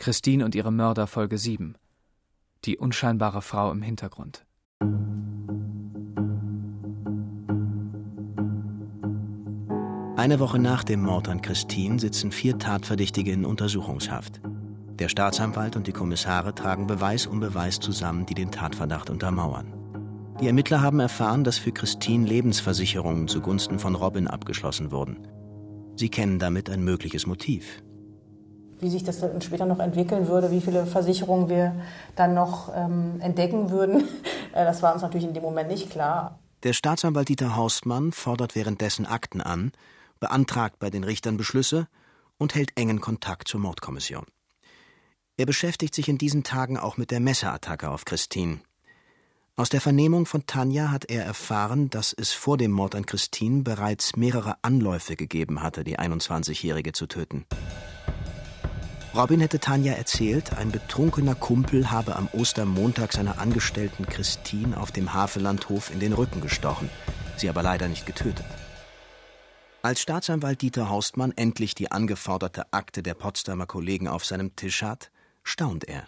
Christine 0.00 0.46
und 0.46 0.54
ihre 0.54 0.72
Mörder 0.72 1.06
Folge 1.06 1.36
7. 1.36 1.74
Die 2.64 2.78
unscheinbare 2.78 3.42
Frau 3.42 3.70
im 3.70 3.82
Hintergrund. 3.82 4.46
Eine 10.16 10.40
Woche 10.40 10.58
nach 10.58 10.84
dem 10.84 11.02
Mord 11.02 11.28
an 11.28 11.42
Christine 11.42 11.98
sitzen 11.98 12.32
vier 12.32 12.58
Tatverdächtige 12.58 13.30
in 13.30 13.44
Untersuchungshaft. 13.44 14.40
Der 14.98 15.10
Staatsanwalt 15.10 15.76
und 15.76 15.86
die 15.86 15.92
Kommissare 15.92 16.54
tragen 16.54 16.86
Beweis 16.86 17.26
um 17.26 17.38
Beweis 17.38 17.78
zusammen, 17.78 18.24
die 18.24 18.34
den 18.34 18.50
Tatverdacht 18.50 19.10
untermauern. 19.10 19.74
Die 20.40 20.46
Ermittler 20.46 20.80
haben 20.80 21.00
erfahren, 21.00 21.44
dass 21.44 21.58
für 21.58 21.72
Christine 21.72 22.26
Lebensversicherungen 22.26 23.28
zugunsten 23.28 23.78
von 23.78 23.94
Robin 23.94 24.28
abgeschlossen 24.28 24.92
wurden. 24.92 25.26
Sie 25.96 26.08
kennen 26.08 26.38
damit 26.38 26.70
ein 26.70 26.82
mögliches 26.82 27.26
Motiv. 27.26 27.82
Wie 28.80 28.90
sich 28.90 29.04
das 29.04 29.20
dann 29.20 29.40
später 29.42 29.66
noch 29.66 29.78
entwickeln 29.78 30.28
würde, 30.28 30.50
wie 30.50 30.60
viele 30.60 30.86
Versicherungen 30.86 31.48
wir 31.48 31.74
dann 32.16 32.34
noch 32.34 32.72
ähm, 32.74 33.20
entdecken 33.20 33.70
würden, 33.70 34.04
äh, 34.52 34.64
das 34.64 34.82
war 34.82 34.92
uns 34.94 35.02
natürlich 35.02 35.26
in 35.26 35.34
dem 35.34 35.42
Moment 35.42 35.68
nicht 35.68 35.90
klar. 35.90 36.38
Der 36.62 36.72
Staatsanwalt 36.72 37.28
Dieter 37.28 37.56
Hausmann 37.56 38.12
fordert 38.12 38.54
währenddessen 38.54 39.06
Akten 39.06 39.40
an, 39.40 39.72
beantragt 40.18 40.78
bei 40.78 40.90
den 40.90 41.04
Richtern 41.04 41.36
Beschlüsse 41.36 41.88
und 42.38 42.54
hält 42.54 42.72
engen 42.76 43.00
Kontakt 43.00 43.48
zur 43.48 43.60
Mordkommission. 43.60 44.26
Er 45.36 45.46
beschäftigt 45.46 45.94
sich 45.94 46.08
in 46.08 46.18
diesen 46.18 46.42
Tagen 46.42 46.76
auch 46.76 46.98
mit 46.98 47.10
der 47.10 47.20
Messerattacke 47.20 47.88
auf 47.88 48.04
Christine. 48.04 48.60
Aus 49.56 49.68
der 49.68 49.80
Vernehmung 49.80 50.26
von 50.26 50.46
Tanja 50.46 50.90
hat 50.90 51.10
er 51.10 51.24
erfahren, 51.24 51.90
dass 51.90 52.12
es 52.12 52.32
vor 52.32 52.56
dem 52.56 52.70
Mord 52.70 52.94
an 52.94 53.04
Christine 53.06 53.62
bereits 53.62 54.16
mehrere 54.16 54.56
Anläufe 54.62 55.16
gegeben 55.16 55.62
hatte, 55.62 55.84
die 55.84 55.98
21-Jährige 55.98 56.92
zu 56.92 57.06
töten. 57.06 57.46
Robin 59.12 59.40
hätte 59.40 59.58
Tanja 59.58 59.94
erzählt, 59.94 60.56
ein 60.56 60.70
betrunkener 60.70 61.34
Kumpel 61.34 61.90
habe 61.90 62.14
am 62.14 62.28
Ostermontag 62.32 63.12
seiner 63.12 63.40
Angestellten 63.40 64.06
Christine 64.06 64.80
auf 64.80 64.92
dem 64.92 65.12
Havellandhof 65.12 65.90
in 65.90 65.98
den 65.98 66.12
Rücken 66.12 66.40
gestochen, 66.40 66.88
sie 67.36 67.48
aber 67.48 67.64
leider 67.64 67.88
nicht 67.88 68.06
getötet. 68.06 68.46
Als 69.82 70.00
Staatsanwalt 70.00 70.62
Dieter 70.62 70.88
Haustmann 70.88 71.32
endlich 71.34 71.74
die 71.74 71.90
angeforderte 71.90 72.72
Akte 72.72 73.02
der 73.02 73.14
Potsdamer 73.14 73.66
Kollegen 73.66 74.06
auf 74.06 74.24
seinem 74.24 74.54
Tisch 74.54 74.84
hat, 74.84 75.10
staunt 75.42 75.88
er. 75.88 76.06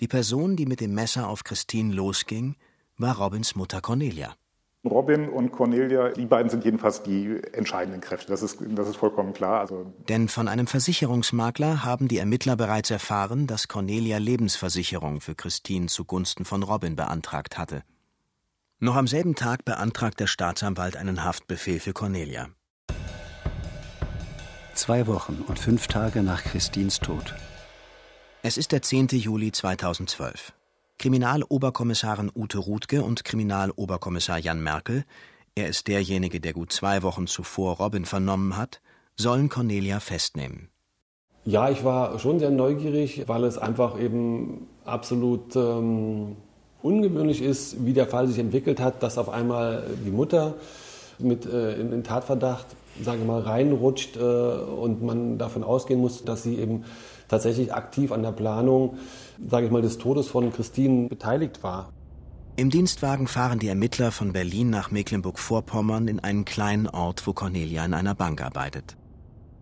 Die 0.00 0.08
Person, 0.08 0.56
die 0.56 0.66
mit 0.66 0.80
dem 0.80 0.94
Messer 0.94 1.28
auf 1.28 1.44
Christine 1.44 1.92
losging, 1.92 2.56
war 2.96 3.18
Robins 3.18 3.56
Mutter 3.56 3.82
Cornelia. 3.82 4.34
Robin 4.86 5.28
und 5.28 5.52
Cornelia, 5.52 6.10
die 6.10 6.26
beiden 6.26 6.50
sind 6.50 6.64
jedenfalls 6.64 7.02
die 7.02 7.40
entscheidenden 7.52 8.00
Kräfte. 8.00 8.28
Das 8.28 8.42
ist, 8.42 8.58
das 8.60 8.88
ist 8.88 8.96
vollkommen 8.96 9.32
klar. 9.32 9.60
Also 9.60 9.92
Denn 10.08 10.28
von 10.28 10.48
einem 10.48 10.66
Versicherungsmakler 10.66 11.84
haben 11.84 12.08
die 12.08 12.18
Ermittler 12.18 12.56
bereits 12.56 12.90
erfahren, 12.90 13.46
dass 13.46 13.68
Cornelia 13.68 14.18
Lebensversicherung 14.18 15.20
für 15.20 15.34
Christine 15.34 15.86
zugunsten 15.86 16.44
von 16.44 16.62
Robin 16.62 16.96
beantragt 16.96 17.58
hatte. 17.58 17.82
Noch 18.78 18.96
am 18.96 19.06
selben 19.06 19.34
Tag 19.34 19.64
beantragt 19.64 20.20
der 20.20 20.26
Staatsanwalt 20.26 20.96
einen 20.96 21.24
Haftbefehl 21.24 21.80
für 21.80 21.92
Cornelia. 21.92 22.48
Zwei 24.74 25.06
Wochen 25.06 25.42
und 25.46 25.58
fünf 25.58 25.86
Tage 25.86 26.22
nach 26.22 26.44
Christines 26.44 27.00
Tod 27.00 27.34
es 28.46 28.56
ist 28.56 28.70
der 28.70 28.80
10. 28.80 29.08
Juli 29.08 29.50
2012. 29.50 30.52
Kriminaloberkommissarin 30.98 32.30
Ute 32.34 32.58
Rudke 32.58 33.02
und 33.02 33.24
Kriminaloberkommissar 33.24 34.38
Jan 34.38 34.62
Merkel, 34.62 35.04
er 35.54 35.68
ist 35.68 35.88
derjenige, 35.88 36.40
der 36.40 36.52
gut 36.52 36.72
zwei 36.72 37.02
Wochen 37.02 37.26
zuvor 37.26 37.76
Robin 37.76 38.04
vernommen 38.04 38.56
hat, 38.56 38.80
sollen 39.16 39.48
Cornelia 39.48 40.00
festnehmen. 40.00 40.68
Ja, 41.44 41.70
ich 41.70 41.84
war 41.84 42.18
schon 42.18 42.38
sehr 42.38 42.50
neugierig, 42.50 43.28
weil 43.28 43.44
es 43.44 43.56
einfach 43.56 44.00
eben 44.00 44.66
absolut 44.84 45.54
ähm, 45.54 46.36
ungewöhnlich 46.82 47.40
ist, 47.40 47.84
wie 47.86 47.92
der 47.92 48.06
Fall 48.06 48.26
sich 48.26 48.38
entwickelt 48.38 48.80
hat, 48.80 49.02
dass 49.02 49.16
auf 49.16 49.28
einmal 49.28 49.84
die 50.04 50.10
Mutter 50.10 50.54
mit 51.18 51.46
äh, 51.46 51.74
in 51.80 51.90
den 51.90 52.04
Tatverdacht, 52.04 52.66
sage 53.02 53.20
ich 53.20 53.26
mal, 53.26 53.40
reinrutscht 53.40 54.16
äh, 54.16 54.20
und 54.20 55.02
man 55.02 55.38
davon 55.38 55.62
ausgehen 55.62 56.00
muss, 56.00 56.24
dass 56.24 56.42
sie 56.42 56.58
eben 56.58 56.84
tatsächlich 57.28 57.74
aktiv 57.74 58.12
an 58.12 58.22
der 58.22 58.32
Planung, 58.32 58.98
sage 59.48 59.66
ich 59.66 59.72
mal, 59.72 59.82
des 59.82 59.98
Todes 59.98 60.28
von 60.28 60.52
Christine 60.52 61.08
beteiligt 61.08 61.62
war. 61.62 61.92
Im 62.56 62.70
Dienstwagen 62.70 63.26
fahren 63.26 63.58
die 63.58 63.68
Ermittler 63.68 64.12
von 64.12 64.32
Berlin 64.32 64.70
nach 64.70 64.90
Mecklenburg-Vorpommern 64.90 66.08
in 66.08 66.20
einen 66.20 66.46
kleinen 66.46 66.88
Ort, 66.88 67.26
wo 67.26 67.34
Cornelia 67.34 67.84
in 67.84 67.92
einer 67.92 68.14
Bank 68.14 68.42
arbeitet. 68.42 68.96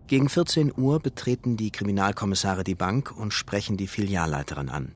Gegen 0.07 0.29
14 0.29 0.71
Uhr 0.77 0.99
betreten 0.99 1.57
die 1.57 1.71
Kriminalkommissare 1.71 2.63
die 2.63 2.75
Bank 2.75 3.11
und 3.11 3.33
sprechen 3.33 3.75
die 3.75 3.87
Filialleiterin 3.87 4.69
an. 4.69 4.93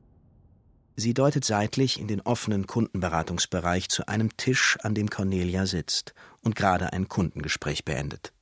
Sie 0.96 1.14
deutet 1.14 1.44
seitlich 1.44 1.98
in 1.98 2.06
den 2.06 2.20
offenen 2.20 2.66
Kundenberatungsbereich 2.66 3.88
zu 3.88 4.06
einem 4.06 4.36
Tisch, 4.36 4.78
an 4.82 4.94
dem 4.94 5.10
Cornelia 5.10 5.66
sitzt 5.66 6.14
und 6.42 6.56
gerade 6.56 6.92
ein 6.92 7.08
Kundengespräch 7.08 7.84
beendet. 7.84 8.32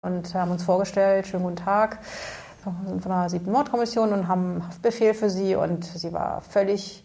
Und 0.00 0.34
haben 0.34 0.50
uns 0.50 0.64
vorgestellt, 0.64 1.26
schönen 1.26 1.44
guten 1.44 1.56
Tag, 1.56 2.00
sind 2.86 3.02
von 3.02 3.12
der 3.12 3.28
siebten 3.28 3.52
Mordkommission 3.52 4.12
und 4.12 4.28
haben 4.28 4.52
einen 4.52 4.66
Haftbefehl 4.66 5.14
für 5.14 5.30
sie 5.30 5.56
und 5.56 5.84
sie 5.84 6.12
war 6.12 6.40
völlig 6.40 7.04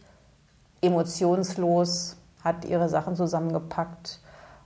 emotionslos, 0.81 2.15
hat 2.43 2.65
ihre 2.65 2.89
Sachen 2.89 3.15
zusammengepackt 3.15 4.19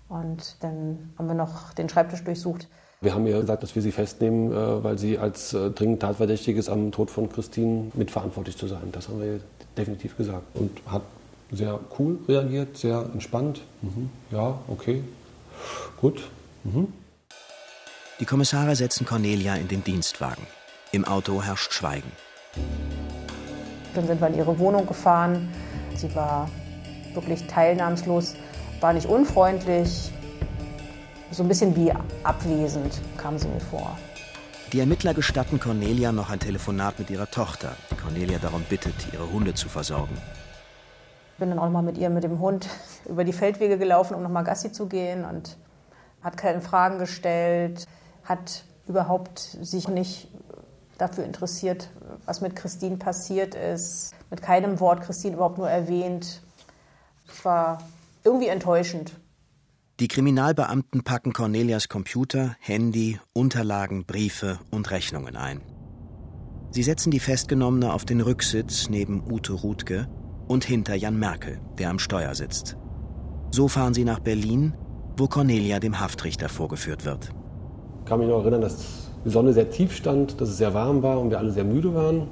und 0.09 0.63
dann 0.63 1.13
haben 1.17 1.27
wir 1.27 1.35
noch 1.35 1.73
den 1.73 1.89
Schreibtisch 1.89 2.23
durchsucht. 2.23 2.67
Wir 3.01 3.13
haben 3.13 3.27
ihr 3.27 3.41
gesagt, 3.41 3.63
dass 3.63 3.75
wir 3.75 3.81
sie 3.81 3.91
festnehmen, 3.91 4.51
äh, 4.51 4.83
weil 4.83 4.97
sie 4.97 5.17
als 5.17 5.53
äh, 5.53 5.71
dringend 5.71 6.01
Tatverdächtige 6.01 6.57
ist, 6.57 6.69
am 6.69 6.91
Tod 6.91 7.11
von 7.11 7.29
Christine 7.29 7.91
mitverantwortlich 7.95 8.57
zu 8.57 8.67
sein. 8.67 8.89
Das 8.93 9.09
haben 9.09 9.21
wir 9.21 9.41
definitiv 9.75 10.15
gesagt. 10.15 10.43
Und 10.53 10.71
hat 10.85 11.01
sehr 11.51 11.79
cool 11.99 12.19
reagiert, 12.27 12.77
sehr 12.77 13.05
entspannt. 13.13 13.61
Mhm. 13.81 14.09
Ja, 14.31 14.57
okay, 14.67 15.03
gut. 15.99 16.23
Mhm. 16.63 16.93
Die 18.19 18.25
Kommissare 18.25 18.75
setzen 18.75 19.05
Cornelia 19.05 19.55
in 19.55 19.67
den 19.67 19.83
Dienstwagen. 19.83 20.43
Im 20.93 21.05
Auto 21.05 21.41
herrscht 21.41 21.73
Schweigen. 21.73 22.11
Dann 23.95 24.05
sind 24.05 24.21
wir 24.21 24.27
in 24.27 24.35
ihre 24.35 24.59
Wohnung 24.59 24.85
gefahren. 24.85 25.51
Sie 25.95 26.13
war 26.13 26.47
wirklich 27.15 27.47
teilnahmslos, 27.47 28.35
war 28.79 28.93
nicht 28.93 29.07
unfreundlich, 29.07 30.11
so 31.31 31.41
ein 31.41 31.47
bisschen 31.47 31.75
wie 31.75 31.91
abwesend 32.21 33.01
kam 33.17 33.39
sie 33.39 33.47
mir 33.47 33.59
vor. 33.59 33.97
Die 34.71 34.79
Ermittler 34.79 35.15
gestatten 35.15 35.59
Cornelia 35.59 36.11
noch 36.11 36.29
ein 36.29 36.39
Telefonat 36.39 36.99
mit 36.99 37.09
ihrer 37.09 37.29
Tochter, 37.31 37.75
die 37.89 37.95
Cornelia 37.95 38.37
darum 38.37 38.61
bittet, 38.61 38.93
ihre 39.11 39.31
Hunde 39.31 39.55
zu 39.55 39.69
versorgen. 39.69 40.15
Ich 41.33 41.39
bin 41.39 41.49
dann 41.49 41.57
auch 41.57 41.65
noch 41.65 41.71
mal 41.71 41.81
mit 41.81 41.97
ihr 41.97 42.11
mit 42.11 42.23
dem 42.23 42.37
Hund 42.37 42.69
über 43.09 43.23
die 43.23 43.33
Feldwege 43.33 43.79
gelaufen, 43.79 44.13
um 44.13 44.21
noch 44.21 44.29
mal 44.29 44.43
Gassi 44.43 44.71
zu 44.71 44.85
gehen 44.85 45.25
und 45.25 45.57
hat 46.21 46.37
keine 46.37 46.61
Fragen 46.61 46.99
gestellt, 46.99 47.87
hat 48.25 48.63
überhaupt 48.87 49.39
sich 49.39 49.87
nicht 49.87 50.29
dafür 50.97 51.25
interessiert, 51.25 51.89
was 52.25 52.41
mit 52.41 52.55
Christine 52.55 52.97
passiert 52.97 53.55
ist. 53.55 54.13
Mit 54.29 54.41
keinem 54.41 54.79
Wort 54.79 55.01
Christine 55.01 55.35
überhaupt 55.35 55.57
nur 55.57 55.69
erwähnt. 55.69 56.41
Es 57.27 57.45
war 57.45 57.79
irgendwie 58.23 58.47
enttäuschend. 58.47 59.19
Die 59.99 60.07
Kriminalbeamten 60.07 61.03
packen 61.03 61.33
Cornelias 61.33 61.87
Computer, 61.87 62.55
Handy, 62.59 63.19
Unterlagen, 63.33 64.05
Briefe 64.05 64.59
und 64.71 64.89
Rechnungen 64.89 65.35
ein. 65.35 65.61
Sie 66.71 66.81
setzen 66.81 67.11
die 67.11 67.19
Festgenommene 67.19 67.93
auf 67.93 68.03
den 68.03 68.19
Rücksitz 68.19 68.89
neben 68.89 69.31
Ute 69.31 69.53
Rudke 69.53 70.07
und 70.47 70.65
hinter 70.65 70.95
Jan 70.95 71.17
Merkel, 71.17 71.61
der 71.77 71.91
am 71.91 71.99
Steuer 71.99 72.33
sitzt. 72.33 72.75
So 73.51 73.67
fahren 73.67 73.93
sie 73.93 74.03
nach 74.03 74.19
Berlin, 74.19 74.73
wo 75.15 75.27
Cornelia 75.27 75.79
dem 75.79 75.99
Haftrichter 75.99 76.49
vorgeführt 76.49 77.05
wird. 77.05 77.29
Ich 77.99 78.05
kann 78.05 78.19
mich 78.19 78.27
noch 78.27 78.41
erinnern, 78.41 78.61
dass 78.61 79.11
die 79.25 79.29
Sonne 79.29 79.53
sehr 79.53 79.69
tief 79.69 79.95
stand, 79.95 80.39
dass 80.41 80.49
es 80.49 80.57
sehr 80.57 80.73
warm 80.73 81.01
war 81.03 81.19
und 81.19 81.29
wir 81.29 81.39
alle 81.39 81.51
sehr 81.51 81.63
müde 81.63 81.93
waren. 81.93 82.27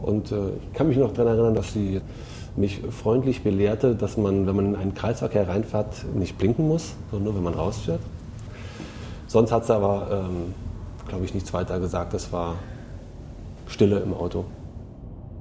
Und 0.00 0.32
äh, 0.32 0.48
ich 0.48 0.72
kann 0.74 0.88
mich 0.88 0.96
noch 0.96 1.12
daran 1.12 1.34
erinnern, 1.34 1.54
dass 1.54 1.72
sie 1.72 2.00
mich 2.56 2.80
freundlich 2.90 3.42
belehrte, 3.42 3.94
dass 3.94 4.16
man, 4.16 4.46
wenn 4.46 4.56
man 4.56 4.66
in 4.66 4.76
einen 4.76 4.94
Kreisverkehr 4.94 5.48
reinfährt, 5.48 6.04
nicht 6.14 6.38
blinken 6.38 6.68
muss, 6.68 6.94
sondern 7.10 7.24
nur, 7.24 7.36
wenn 7.36 7.42
man 7.42 7.54
rausfährt. 7.54 8.00
Sonst 9.26 9.50
hat 9.50 9.66
sie 9.66 9.74
aber, 9.74 10.26
ähm, 10.28 10.54
glaube 11.08 11.24
ich, 11.24 11.34
nichts 11.34 11.52
weiter 11.52 11.80
gesagt. 11.80 12.14
Es 12.14 12.32
war 12.32 12.56
Stille 13.66 13.98
im 14.00 14.14
Auto. 14.14 14.44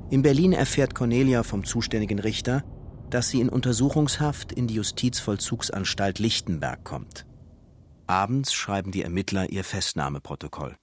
In 0.10 0.22
Berlin 0.22 0.54
erfährt 0.54 0.96
Cornelia 0.96 1.44
vom 1.44 1.64
zuständigen 1.64 2.20
Richter, 2.20 2.64
dass 3.10 3.30
sie 3.30 3.42
in 3.42 3.50
Untersuchungshaft 3.50 4.52
in 4.52 4.68
die 4.68 4.76
Justizvollzugsanstalt 4.76 6.20
Lichtenberg 6.20 6.84
kommt. 6.84 7.26
Abends 8.08 8.54
schreiben 8.54 8.92
die 8.92 9.04
Ermittler 9.04 9.50
ihr 9.50 9.64
Festnahmeprotokoll. 9.64 10.76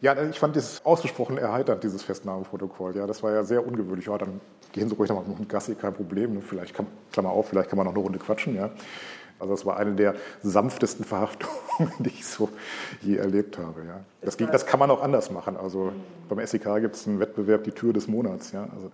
Ja, 0.00 0.20
ich 0.22 0.38
fand 0.38 0.56
es 0.56 0.84
ausgesprochen 0.84 1.38
erheiternd, 1.38 1.82
dieses 1.82 2.02
Festnahmeprotokoll. 2.02 2.96
Ja, 2.96 3.06
das 3.06 3.22
war 3.22 3.32
ja 3.32 3.44
sehr 3.44 3.66
ungewöhnlich. 3.66 4.06
Ja, 4.06 4.18
dann 4.18 4.40
gehen 4.72 4.88
Sie 4.88 4.94
ruhig 4.94 5.08
noch 5.08 5.26
mal 5.26 5.36
mit 5.38 5.48
Gassi, 5.48 5.74
kein 5.74 5.94
Problem. 5.94 6.42
Vielleicht 6.42 6.74
kann, 6.74 6.86
Klammer 7.12 7.30
auf, 7.30 7.48
vielleicht 7.48 7.70
kann 7.70 7.76
man 7.76 7.86
noch 7.86 7.94
eine 7.94 8.02
Runde 8.02 8.18
quatschen. 8.18 8.54
Ja. 8.54 8.70
Also 9.38 9.54
es 9.54 9.66
war 9.66 9.76
eine 9.78 9.94
der 9.94 10.14
sanftesten 10.42 11.04
Verhaftungen, 11.04 11.54
die 12.00 12.10
ich 12.10 12.26
so 12.26 12.50
je 13.02 13.16
erlebt 13.16 13.58
habe. 13.58 13.84
Ja. 13.86 14.00
Das, 14.20 14.36
ging, 14.36 14.50
das 14.50 14.66
kann 14.66 14.78
man 14.78 14.90
auch 14.90 15.02
anders 15.02 15.30
machen. 15.30 15.56
Also 15.56 15.92
beim 16.28 16.44
SEK 16.44 16.80
gibt 16.80 16.96
es 16.96 17.06
einen 17.06 17.20
Wettbewerb, 17.20 17.64
die 17.64 17.72
Tür 17.72 17.92
des 17.92 18.08
Monats. 18.08 18.52
Ja. 18.52 18.68
Also 18.74 18.90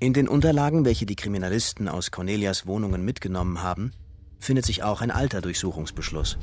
in 0.00 0.12
den 0.12 0.28
Unterlagen, 0.28 0.84
welche 0.84 1.06
die 1.06 1.16
Kriminalisten 1.16 1.88
aus 1.88 2.10
Cornelias 2.10 2.66
Wohnungen 2.66 3.04
mitgenommen 3.04 3.62
haben, 3.62 3.92
findet 4.44 4.64
sich 4.64 4.82
auch 4.82 5.00
ein 5.00 5.10
alter 5.10 5.40
Durchsuchungsbeschluss. 5.40 6.38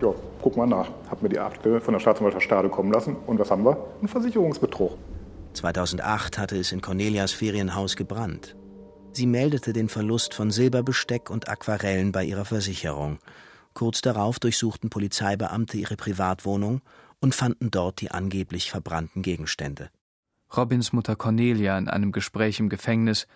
Ja, 0.00 0.14
guck 0.42 0.56
mal 0.56 0.66
nach. 0.66 0.90
Hab 1.10 1.22
mir 1.22 1.28
die 1.28 1.38
Akte 1.38 1.80
von 1.80 1.94
der 1.94 2.00
Staatsanwaltschaft 2.00 2.44
Stade 2.44 2.68
kommen 2.68 2.92
lassen. 2.92 3.16
Und 3.26 3.38
was 3.38 3.50
haben 3.50 3.64
wir? 3.64 3.76
Ein 4.02 4.08
Versicherungsbetrug. 4.08 4.96
2008 5.54 6.38
hatte 6.38 6.58
es 6.58 6.72
in 6.72 6.82
Cornelias 6.82 7.32
Ferienhaus 7.32 7.96
gebrannt. 7.96 8.56
Sie 9.12 9.26
meldete 9.26 9.72
den 9.72 9.88
Verlust 9.88 10.34
von 10.34 10.50
Silberbesteck 10.50 11.30
und 11.30 11.48
Aquarellen 11.48 12.12
bei 12.12 12.24
ihrer 12.24 12.44
Versicherung. 12.44 13.18
Kurz 13.72 14.02
darauf 14.02 14.38
durchsuchten 14.38 14.90
Polizeibeamte 14.90 15.78
ihre 15.78 15.96
Privatwohnung 15.96 16.82
und 17.20 17.34
fanden 17.34 17.70
dort 17.70 18.02
die 18.02 18.10
angeblich 18.10 18.70
verbrannten 18.70 19.22
Gegenstände. 19.22 19.88
Robins 20.54 20.92
Mutter 20.92 21.16
Cornelia 21.16 21.78
in 21.78 21.88
einem 21.88 22.12
Gespräch 22.12 22.60
im 22.60 22.68
Gefängnis, 22.68 23.26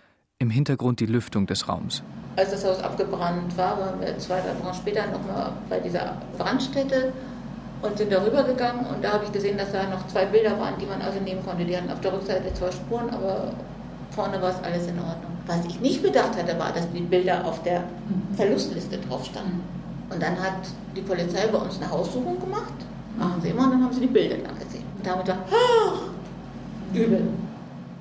im 0.41 0.49
Hintergrund 0.49 1.01
die 1.01 1.07
Lüftung 1.07 1.47
des 1.47 1.69
Raums. 1.69 2.03
Als 2.35 2.51
das 2.51 2.65
Haus 2.65 2.83
abgebrannt 2.83 3.57
war, 3.59 3.79
waren 3.79 4.01
wir 4.01 4.19
zwei, 4.19 4.41
drei 4.41 4.59
Wochen 4.65 4.75
später 4.75 5.07
nochmal 5.09 5.53
bei 5.69 5.79
dieser 5.81 6.17
Brandstätte 6.39 7.13
und 7.83 7.99
sind 7.99 8.11
darüber 8.11 8.43
gegangen 8.45 8.87
und 8.87 9.05
da 9.05 9.13
habe 9.13 9.25
ich 9.27 9.33
gesehen, 9.33 9.59
dass 9.59 9.71
da 9.73 9.85
noch 9.89 10.07
zwei 10.09 10.25
Bilder 10.25 10.59
waren, 10.59 10.75
die 10.81 10.87
man 10.87 11.03
also 11.03 11.21
nehmen 11.21 11.45
konnte. 11.45 11.65
Die 11.65 11.77
hatten 11.77 11.91
auf 11.91 12.01
der 12.01 12.15
Rückseite 12.15 12.55
zwei 12.55 12.71
Spuren, 12.71 13.11
aber 13.11 13.53
vorne 14.13 14.41
war 14.41 14.51
es 14.51 14.65
alles 14.65 14.87
in 14.87 14.99
Ordnung. 14.99 15.31
Was 15.47 15.65
ich 15.67 15.79
nicht 15.81 16.03
bedacht 16.03 16.35
hatte, 16.37 16.59
war, 16.59 16.73
dass 16.73 16.91
die 16.91 17.01
Bilder 17.01 17.45
auf 17.45 17.63
der 17.63 17.85
Verlustliste 18.35 18.97
drauf 18.97 19.27
standen. 19.27 19.61
Und 20.09 20.23
dann 20.23 20.41
hat 20.41 20.55
die 20.97 21.03
Polizei 21.03 21.47
bei 21.49 21.59
uns 21.59 21.77
eine 21.77 21.91
Haussuchung 21.91 22.41
gemacht, 22.41 22.73
machen 23.19 23.43
sie 23.43 23.51
immer, 23.51 23.65
und 23.65 23.73
dann 23.73 23.85
haben 23.85 23.93
sie 23.93 24.01
die 24.01 24.07
Bilder 24.07 24.37
da 24.37 24.53
gesehen. 24.65 24.85
Und 24.97 25.07
damit 25.07 25.27
gedacht, 25.27 25.41
ach, 25.51 26.95
übel. 26.95 27.29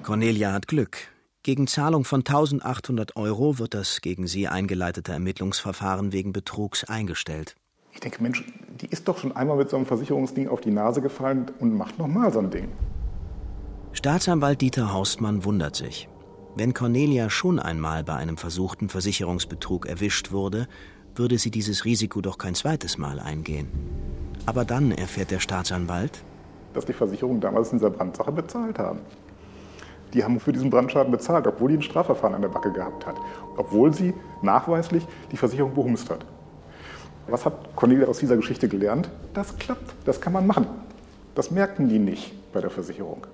Cornelia 0.03 0.53
hat 0.53 0.67
Glück. 0.67 1.09
Gegen 1.49 1.65
Zahlung 1.65 2.03
von 2.03 2.19
1800 2.19 3.15
Euro 3.15 3.57
wird 3.57 3.73
das 3.73 4.01
gegen 4.01 4.27
sie 4.27 4.47
eingeleitete 4.47 5.13
Ermittlungsverfahren 5.13 6.13
wegen 6.13 6.31
Betrugs 6.31 6.83
eingestellt. 6.83 7.55
Ich 7.91 7.99
denke, 7.99 8.21
Mensch, 8.21 8.45
die 8.79 8.85
ist 8.85 9.07
doch 9.07 9.17
schon 9.17 9.31
einmal 9.31 9.57
mit 9.57 9.67
so 9.67 9.75
einem 9.75 9.87
Versicherungsding 9.87 10.47
auf 10.47 10.61
die 10.61 10.69
Nase 10.69 11.01
gefallen 11.01 11.49
und 11.57 11.73
macht 11.73 11.97
nochmal 11.97 12.31
so 12.31 12.37
ein 12.37 12.51
Ding. 12.51 12.67
Staatsanwalt 13.93 14.61
Dieter 14.61 14.93
Haustmann 14.93 15.43
wundert 15.43 15.75
sich. 15.75 16.07
Wenn 16.55 16.75
Cornelia 16.75 17.31
schon 17.31 17.57
einmal 17.57 18.03
bei 18.03 18.13
einem 18.13 18.37
versuchten 18.37 18.87
Versicherungsbetrug 18.87 19.87
erwischt 19.87 20.31
wurde, 20.31 20.67
würde 21.15 21.39
sie 21.39 21.49
dieses 21.49 21.83
Risiko 21.83 22.21
doch 22.21 22.37
kein 22.37 22.53
zweites 22.53 22.99
Mal 22.99 23.19
eingehen. 23.19 23.69
Aber 24.45 24.65
dann 24.65 24.91
erfährt 24.91 25.31
der 25.31 25.39
Staatsanwalt, 25.39 26.23
dass 26.75 26.85
die 26.85 26.93
Versicherung 26.93 27.41
damals 27.41 27.71
in 27.71 27.79
dieser 27.79 27.89
Brandsache 27.89 28.31
bezahlt 28.31 28.77
haben. 28.77 28.99
Die 30.13 30.23
haben 30.23 30.39
für 30.39 30.51
diesen 30.51 30.69
Brandschaden 30.69 31.11
bezahlt, 31.11 31.45
obwohl 31.47 31.69
die 31.69 31.77
ein 31.77 31.81
Strafverfahren 31.81 32.35
an 32.35 32.41
der 32.41 32.49
Backe 32.49 32.71
gehabt 32.71 33.05
hat. 33.05 33.15
Obwohl 33.57 33.93
sie 33.93 34.13
nachweislich 34.41 35.05
die 35.31 35.37
Versicherung 35.37 35.73
behumst 35.73 36.09
hat. 36.09 36.25
Was 37.27 37.45
hat 37.45 37.75
Cornelia 37.75 38.07
aus 38.07 38.19
dieser 38.19 38.37
Geschichte 38.37 38.67
gelernt? 38.67 39.09
Das 39.33 39.57
klappt, 39.57 39.93
das 40.05 40.19
kann 40.19 40.33
man 40.33 40.47
machen. 40.47 40.67
Das 41.35 41.51
merken 41.51 41.87
die 41.89 41.99
nicht 41.99 42.33
bei 42.51 42.61
der 42.61 42.71
Versicherung. 42.71 43.27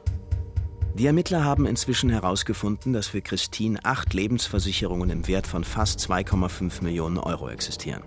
Die 0.95 1.07
Ermittler 1.07 1.43
haben 1.43 1.65
inzwischen 1.65 2.09
herausgefunden, 2.09 2.93
dass 2.93 3.07
für 3.07 3.21
Christine 3.21 3.79
acht 3.83 4.13
Lebensversicherungen 4.13 5.09
im 5.09 5.27
Wert 5.27 5.45
von 5.45 5.63
fast 5.63 5.99
2,5 5.99 6.83
Millionen 6.83 7.17
Euro 7.17 7.49
existieren. 7.49 8.01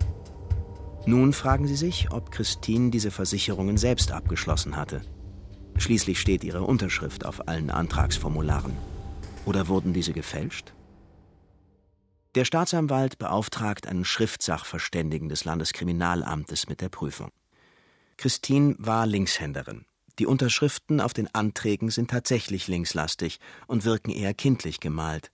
Nun 1.05 1.33
fragen 1.33 1.67
sie 1.67 1.75
sich, 1.75 2.11
ob 2.11 2.31
Christine 2.31 2.89
diese 2.89 3.11
Versicherungen 3.11 3.77
selbst 3.77 4.11
abgeschlossen 4.11 4.75
hatte. 4.75 5.01
Schließlich 5.79 6.19
steht 6.19 6.43
ihre 6.43 6.61
Unterschrift 6.61 7.25
auf 7.25 7.47
allen 7.47 7.69
Antragsformularen. 7.71 8.75
Oder 9.45 9.69
wurden 9.69 9.93
diese 9.93 10.11
gefälscht? 10.13 10.73
Der 12.35 12.45
Staatsanwalt 12.45 13.17
beauftragt 13.17 13.87
einen 13.87 14.05
Schriftsachverständigen 14.05 15.29
des 15.29 15.45
Landeskriminalamtes 15.45 16.67
mit 16.67 16.81
der 16.81 16.89
Prüfung. 16.89 17.29
Christine 18.17 18.75
war 18.77 19.07
Linkshänderin. 19.07 19.85
Die 20.19 20.25
Unterschriften 20.25 20.99
auf 20.99 21.13
den 21.13 21.33
Anträgen 21.33 21.89
sind 21.89 22.11
tatsächlich 22.11 22.67
linkslastig 22.67 23.39
und 23.65 23.85
wirken 23.85 24.11
eher 24.11 24.33
kindlich 24.33 24.81
gemalt. 24.81 25.31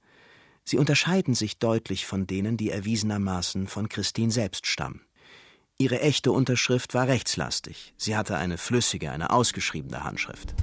Sie 0.63 0.77
unterscheiden 0.77 1.33
sich 1.33 1.57
deutlich 1.57 2.06
von 2.06 2.27
denen, 2.27 2.56
die 2.56 2.69
erwiesenermaßen 2.69 3.65
von 3.68 3.89
Christine 3.89 4.31
selbst 4.31 4.68
stammen. 4.68 5.01
Ihre 5.77 6.00
echte 6.00 6.31
Unterschrift 6.31 6.94
war 6.94 7.10
rechtslastig. 7.10 7.94
Sie 7.98 8.16
hatte 8.16 8.38
eine 8.38 8.57
flüssige, 8.57 9.12
eine 9.12 9.31
ausgeschriebene 9.31 10.06
Handschrift. 10.06 10.56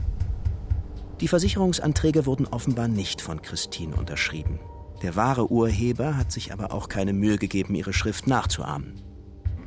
Die 1.21 1.29
Versicherungsanträge 1.29 2.25
wurden 2.25 2.47
offenbar 2.47 2.89
nicht 2.89 3.21
von 3.21 3.43
Christine 3.43 3.95
unterschrieben. 3.95 4.59
Der 5.03 5.15
wahre 5.15 5.51
Urheber 5.51 6.17
hat 6.17 6.33
sich 6.33 6.51
aber 6.51 6.73
auch 6.73 6.89
keine 6.89 7.13
Mühe 7.13 7.37
gegeben, 7.37 7.75
ihre 7.75 7.93
Schrift 7.93 8.27
nachzuahmen. 8.27 9.03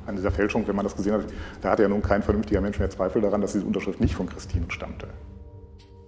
An 0.07 0.15
dieser 0.15 0.31
Fälschung, 0.31 0.67
wenn 0.67 0.75
man 0.75 0.85
das 0.85 0.95
gesehen 0.95 1.13
hat, 1.13 1.27
da 1.61 1.69
hatte 1.69 1.83
ja 1.83 1.89
nun 1.89 2.01
kein 2.01 2.23
vernünftiger 2.23 2.61
Mensch 2.61 2.79
mehr 2.79 2.89
Zweifel 2.89 3.21
daran, 3.21 3.41
dass 3.41 3.51
diese 3.51 3.65
Unterschrift 3.65 4.01
nicht 4.01 4.15
von 4.15 4.27
Christine 4.27 4.65
stammte. 4.69 5.13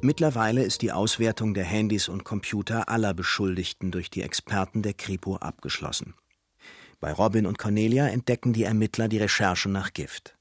Mittlerweile 0.01 0.63
ist 0.63 0.81
die 0.81 0.91
Auswertung 0.91 1.53
der 1.53 1.65
Handys 1.65 2.09
und 2.09 2.23
Computer 2.23 2.89
aller 2.89 3.13
Beschuldigten 3.13 3.91
durch 3.91 4.09
die 4.09 4.23
Experten 4.23 4.81
der 4.81 4.95
Kripo 4.95 5.35
abgeschlossen. 5.35 6.15
Bei 6.99 7.11
Robin 7.11 7.45
und 7.45 7.57
Cornelia 7.57 8.07
entdecken 8.07 8.53
die 8.53 8.63
Ermittler 8.63 9.07
die 9.07 9.19
Recherche 9.19 9.69
nach 9.69 9.93
Gift. 9.93 10.35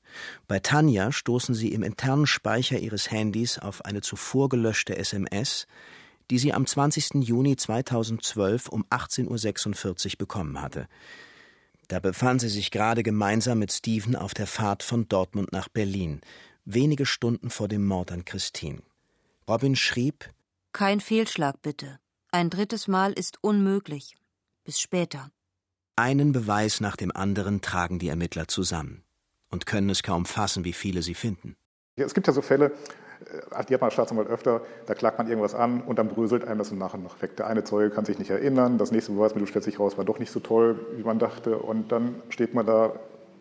Bei 0.48 0.58
Tanja 0.58 1.12
stoßen 1.12 1.54
sie 1.54 1.72
im 1.72 1.82
internen 1.82 2.26
Speicher 2.26 2.78
ihres 2.78 3.10
Handys 3.10 3.58
auf 3.58 3.84
eine 3.84 4.00
zuvor 4.00 4.48
gelöschte 4.48 4.96
SMS, 4.96 5.66
die 6.30 6.38
sie 6.38 6.52
am 6.52 6.66
20. 6.66 7.22
Juni 7.22 7.56
2012 7.56 8.68
um 8.68 8.84
18.46 8.86 10.12
Uhr 10.12 10.18
bekommen 10.18 10.60
hatte. 10.60 10.88
Da 11.88 12.00
befand 12.00 12.40
sie 12.40 12.48
sich 12.48 12.70
gerade 12.70 13.02
gemeinsam 13.02 13.58
mit 13.58 13.72
Steven 13.72 14.16
auf 14.16 14.34
der 14.34 14.46
Fahrt 14.46 14.82
von 14.82 15.08
Dortmund 15.08 15.52
nach 15.52 15.68
Berlin, 15.68 16.20
wenige 16.64 17.06
Stunden 17.06 17.50
vor 17.50 17.68
dem 17.68 17.86
Mord 17.86 18.10
an 18.10 18.24
Christine. 18.24 18.82
Robin 19.48 19.76
schrieb: 19.76 20.30
Kein 20.72 21.00
Fehlschlag 21.00 21.62
bitte. 21.62 22.00
Ein 22.32 22.50
drittes 22.50 22.88
Mal 22.88 23.12
ist 23.12 23.38
unmöglich. 23.42 24.16
Bis 24.64 24.80
später. 24.80 25.30
Einen 25.98 26.32
Beweis 26.32 26.82
nach 26.82 26.94
dem 26.94 27.10
anderen 27.10 27.62
tragen 27.62 27.98
die 27.98 28.10
Ermittler 28.10 28.48
zusammen 28.48 29.02
und 29.50 29.64
können 29.64 29.88
es 29.88 30.02
kaum 30.02 30.26
fassen, 30.26 30.66
wie 30.66 30.74
viele 30.74 31.00
sie 31.00 31.14
finden. 31.14 31.56
Es 31.96 32.12
gibt 32.12 32.26
ja 32.26 32.34
so 32.34 32.42
Fälle, 32.42 32.72
äh, 33.30 33.64
die 33.64 33.72
hat 33.72 33.80
man 33.80 33.86
als 33.86 33.94
Staatsanwalt 33.94 34.28
öfter, 34.28 34.60
da 34.84 34.92
klagt 34.92 35.16
man 35.16 35.26
irgendwas 35.26 35.54
an 35.54 35.80
und 35.80 35.98
dann 35.98 36.08
bröselt 36.08 36.44
einem 36.44 36.58
das 36.58 36.70
im 36.70 36.76
Nachhinein 36.76 37.04
noch 37.04 37.22
weg. 37.22 37.38
Der 37.38 37.46
eine 37.46 37.64
Zeuge 37.64 37.88
kann 37.88 38.04
sich 38.04 38.18
nicht 38.18 38.28
erinnern, 38.28 38.76
das 38.76 38.92
nächste 38.92 39.12
Beweismittel 39.12 39.48
stellt 39.48 39.64
sich 39.64 39.80
raus, 39.80 39.96
war 39.96 40.04
doch 40.04 40.18
nicht 40.18 40.30
so 40.30 40.40
toll, 40.40 40.78
wie 40.96 41.02
man 41.02 41.18
dachte 41.18 41.56
und 41.56 41.90
dann 41.90 42.16
steht 42.28 42.52
man 42.52 42.66
da 42.66 42.92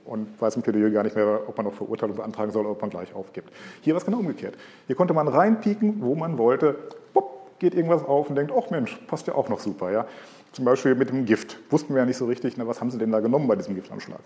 und 0.06 0.40
weiß 0.40 0.56
im 0.56 0.62
Plädoyer 0.62 0.92
gar 0.92 1.04
nicht 1.04 1.18
mehr, 1.18 1.42
ob 1.50 1.58
man 1.58 1.66
noch 1.66 1.74
Verurteilung 1.74 2.16
beantragen 2.16 2.54
soll 2.54 2.62
oder 2.62 2.72
ob 2.72 2.82
man 2.82 2.90
gleich 2.90 3.14
aufgibt. 3.14 3.52
Hier 3.82 3.96
war 3.96 4.00
es 4.00 4.06
genau 4.06 4.20
umgekehrt. 4.20 4.56
Hier 4.88 4.96
konnte 4.96 5.14
man 5.14 5.28
reinpieken, 5.28 6.02
wo 6.02 6.16
man 6.16 6.38
wollte, 6.38 6.78
Bupp, 7.14 7.60
geht 7.60 7.74
irgendwas 7.74 8.04
auf 8.04 8.30
und 8.30 8.36
denkt, 8.36 8.54
ach 8.58 8.70
Mensch, 8.70 8.98
passt 9.08 9.28
ja 9.28 9.36
auch 9.36 9.50
noch 9.50 9.60
super. 9.60 9.92
Ja? 9.92 10.08
Zum 10.56 10.64
Beispiel 10.64 10.96
mit 10.96 11.10
dem 11.10 11.26
Gift. 11.26 11.58
Wussten 11.70 11.94
wir 11.94 12.00
ja 12.00 12.06
nicht 12.06 12.16
so 12.16 12.28
richtig, 12.28 12.56
na, 12.56 12.66
was 12.66 12.80
haben 12.80 12.90
sie 12.90 12.98
denn 12.98 13.12
da 13.12 13.20
genommen 13.20 13.46
bei 13.50 13.58
diesem 13.58 13.76
Giftanschlag? 13.76 14.22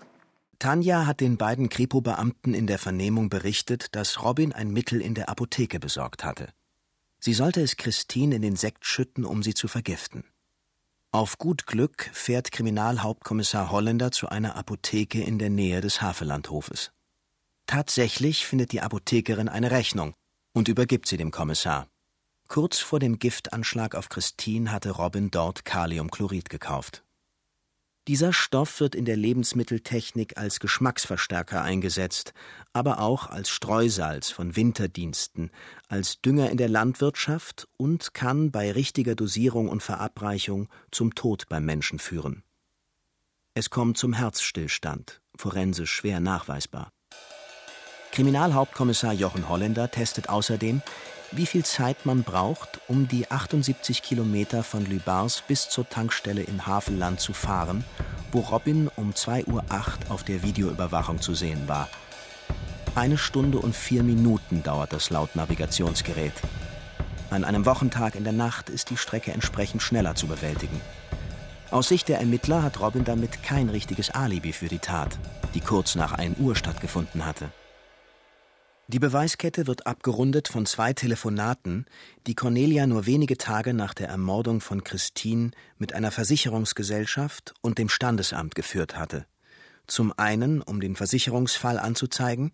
Tanja 0.60 1.04
hat 1.04 1.18
den 1.20 1.36
beiden 1.36 1.68
Kripo-Beamten 1.68 2.54
in 2.54 2.68
der 2.68 2.78
Vernehmung 2.78 3.30
berichtet, 3.30 3.96
dass 3.96 4.22
Robin 4.22 4.52
ein 4.52 4.70
Mittel 4.70 5.00
in 5.00 5.14
der 5.14 5.28
Apotheke 5.28 5.80
besorgt 5.80 6.22
hatte. 6.22 6.50
Sie 7.18 7.32
sollte 7.32 7.60
es 7.60 7.76
Christine 7.76 8.36
in 8.36 8.42
den 8.42 8.54
Sekt 8.54 8.86
schütten, 8.86 9.24
um 9.24 9.42
sie 9.42 9.54
zu 9.54 9.66
vergiften. 9.66 10.22
Auf 11.10 11.36
gut 11.36 11.66
Glück 11.66 12.08
fährt 12.12 12.52
Kriminalhauptkommissar 12.52 13.72
Holländer 13.72 14.12
zu 14.12 14.28
einer 14.28 14.54
Apotheke 14.54 15.20
in 15.20 15.40
der 15.40 15.50
Nähe 15.50 15.80
des 15.80 16.00
Havellandhofes. 16.00 16.92
Tatsächlich 17.66 18.46
findet 18.46 18.70
die 18.70 18.82
Apothekerin 18.82 19.48
eine 19.48 19.72
Rechnung 19.72 20.14
und 20.52 20.68
übergibt 20.68 21.08
sie 21.08 21.16
dem 21.16 21.32
Kommissar. 21.32 21.88
Kurz 22.50 22.80
vor 22.80 22.98
dem 22.98 23.20
Giftanschlag 23.20 23.94
auf 23.94 24.08
Christine 24.08 24.72
hatte 24.72 24.90
Robin 24.90 25.30
dort 25.30 25.64
Kaliumchlorid 25.64 26.50
gekauft. 26.50 27.04
Dieser 28.08 28.32
Stoff 28.32 28.80
wird 28.80 28.96
in 28.96 29.04
der 29.04 29.16
Lebensmitteltechnik 29.16 30.36
als 30.36 30.58
Geschmacksverstärker 30.58 31.62
eingesetzt, 31.62 32.34
aber 32.72 32.98
auch 32.98 33.28
als 33.28 33.50
Streusalz 33.50 34.30
von 34.30 34.56
Winterdiensten, 34.56 35.52
als 35.86 36.22
Dünger 36.22 36.50
in 36.50 36.56
der 36.56 36.68
Landwirtschaft 36.68 37.68
und 37.76 38.14
kann 38.14 38.50
bei 38.50 38.72
richtiger 38.72 39.14
Dosierung 39.14 39.68
und 39.68 39.84
Verabreichung 39.84 40.68
zum 40.90 41.14
Tod 41.14 41.48
beim 41.48 41.64
Menschen 41.64 42.00
führen. 42.00 42.42
Es 43.54 43.70
kommt 43.70 43.96
zum 43.96 44.12
Herzstillstand, 44.12 45.20
forensisch 45.36 45.92
schwer 45.92 46.18
nachweisbar. 46.18 46.90
Kriminalhauptkommissar 48.10 49.12
Jochen 49.12 49.48
Holländer 49.48 49.88
testet 49.88 50.28
außerdem, 50.28 50.82
wie 51.32 51.46
viel 51.46 51.64
Zeit 51.64 52.06
man 52.06 52.22
braucht, 52.22 52.80
um 52.88 53.08
die 53.08 53.30
78 53.30 54.02
Kilometer 54.02 54.62
von 54.62 54.84
Lübars 54.84 55.42
bis 55.46 55.68
zur 55.68 55.88
Tankstelle 55.88 56.42
im 56.42 56.66
Havelland 56.66 57.20
zu 57.20 57.32
fahren 57.32 57.84
wo 58.32 58.40
Robin 58.40 58.88
um 58.96 59.12
2.08 59.12 59.48
Uhr 59.48 59.64
auf 60.08 60.22
der 60.24 60.42
Videoüberwachung 60.42 61.20
zu 61.20 61.34
sehen 61.34 61.68
war. 61.68 61.88
Eine 62.94 63.18
Stunde 63.18 63.58
und 63.58 63.74
vier 63.74 64.02
Minuten 64.02 64.62
dauert 64.62 64.92
das 64.92 65.10
laut 65.10 65.36
Navigationsgerät. 65.36 66.32
An 67.30 67.44
einem 67.44 67.64
Wochentag 67.64 68.16
in 68.16 68.24
der 68.24 68.32
Nacht 68.32 68.68
ist 68.68 68.90
die 68.90 68.96
Strecke 68.96 69.32
entsprechend 69.32 69.82
schneller 69.82 70.16
zu 70.16 70.26
bewältigen. 70.26 70.80
Aus 71.70 71.88
Sicht 71.88 72.08
der 72.08 72.18
Ermittler 72.18 72.64
hat 72.64 72.80
Robin 72.80 73.04
damit 73.04 73.44
kein 73.44 73.68
richtiges 73.68 74.10
Alibi 74.10 74.52
für 74.52 74.66
die 74.66 74.80
Tat, 74.80 75.18
die 75.54 75.60
kurz 75.60 75.94
nach 75.94 76.12
1 76.12 76.38
Uhr 76.38 76.56
stattgefunden 76.56 77.24
hatte. 77.24 77.50
Die 78.92 78.98
Beweiskette 78.98 79.68
wird 79.68 79.86
abgerundet 79.86 80.48
von 80.48 80.66
zwei 80.66 80.92
Telefonaten, 80.92 81.86
die 82.26 82.34
Cornelia 82.34 82.88
nur 82.88 83.06
wenige 83.06 83.38
Tage 83.38 83.72
nach 83.72 83.94
der 83.94 84.08
Ermordung 84.08 84.60
von 84.60 84.82
Christine 84.82 85.52
mit 85.78 85.92
einer 85.92 86.10
Versicherungsgesellschaft 86.10 87.54
und 87.60 87.78
dem 87.78 87.88
Standesamt 87.88 88.56
geführt 88.56 88.98
hatte. 88.98 89.26
Zum 89.86 90.12
einen, 90.16 90.60
um 90.60 90.80
den 90.80 90.96
Versicherungsfall 90.96 91.78
anzuzeigen 91.78 92.50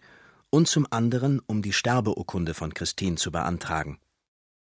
und 0.51 0.69
zum 0.69 0.87
anderen, 0.91 1.41
um 1.47 1.63
die 1.63 1.73
Sterbeurkunde 1.73 2.53
von 2.53 2.75
Christine 2.75 3.17
zu 3.17 3.33
beantragen. 3.33 3.99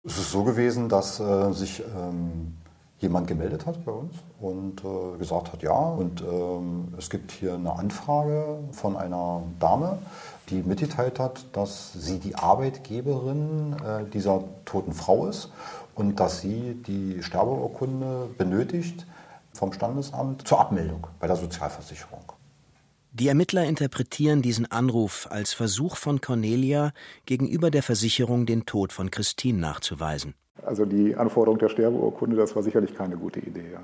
Es 0.03 0.17
ist 0.17 0.31
so 0.31 0.45
gewesen, 0.45 0.87
dass 0.87 1.19
äh, 1.19 1.51
sich 1.51 1.83
ähm, 1.93 2.53
jemand 2.99 3.27
gemeldet 3.27 3.65
hat 3.65 3.83
bei 3.85 3.91
uns 3.91 4.15
und 4.39 4.83
äh, 4.83 5.17
gesagt 5.17 5.51
hat, 5.51 5.61
ja, 5.61 5.77
und 5.77 6.21
ähm, 6.21 6.93
es 6.97 7.09
gibt 7.09 7.31
hier 7.31 7.55
eine 7.55 7.73
Anfrage 7.73 8.59
von 8.71 8.95
einer 8.95 9.43
Dame, 9.59 9.99
die 10.49 10.63
mitgeteilt 10.63 11.19
hat, 11.19 11.45
dass 11.53 11.93
sie 11.93 12.19
die 12.19 12.35
Arbeitgeberin 12.35 13.75
äh, 13.85 14.09
dieser 14.09 14.43
toten 14.63 14.93
Frau 14.93 15.27
ist 15.27 15.51
und 15.93 16.19
dass 16.19 16.41
sie 16.41 16.81
die 16.87 17.21
Sterbeurkunde 17.21 18.29
benötigt 18.37 19.05
vom 19.53 19.73
Standesamt 19.73 20.47
zur 20.47 20.59
Abmeldung 20.59 21.07
bei 21.19 21.27
der 21.27 21.35
Sozialversicherung. 21.35 22.31
Die 23.11 23.29
Ermittler 23.29 23.63
interpretieren 23.63 24.41
diesen 24.41 24.69
Anruf 24.69 25.27
als 25.31 25.53
Versuch 25.53 25.95
von 25.95 26.19
Cornelia, 26.19 26.91
gegenüber 27.25 27.71
der 27.71 27.81
Versicherung 27.81 28.45
den 28.45 28.65
Tod 28.65 28.91
von 28.91 29.09
Christine 29.09 29.59
nachzuweisen. 29.59 30.35
Also 30.65 30.85
die 30.85 31.15
Anforderung 31.15 31.59
der 31.59 31.69
Sterbeurkunde, 31.69 32.35
das 32.35 32.55
war 32.55 32.63
sicherlich 32.63 32.95
keine 32.95 33.17
gute 33.17 33.39
Idee. 33.39 33.77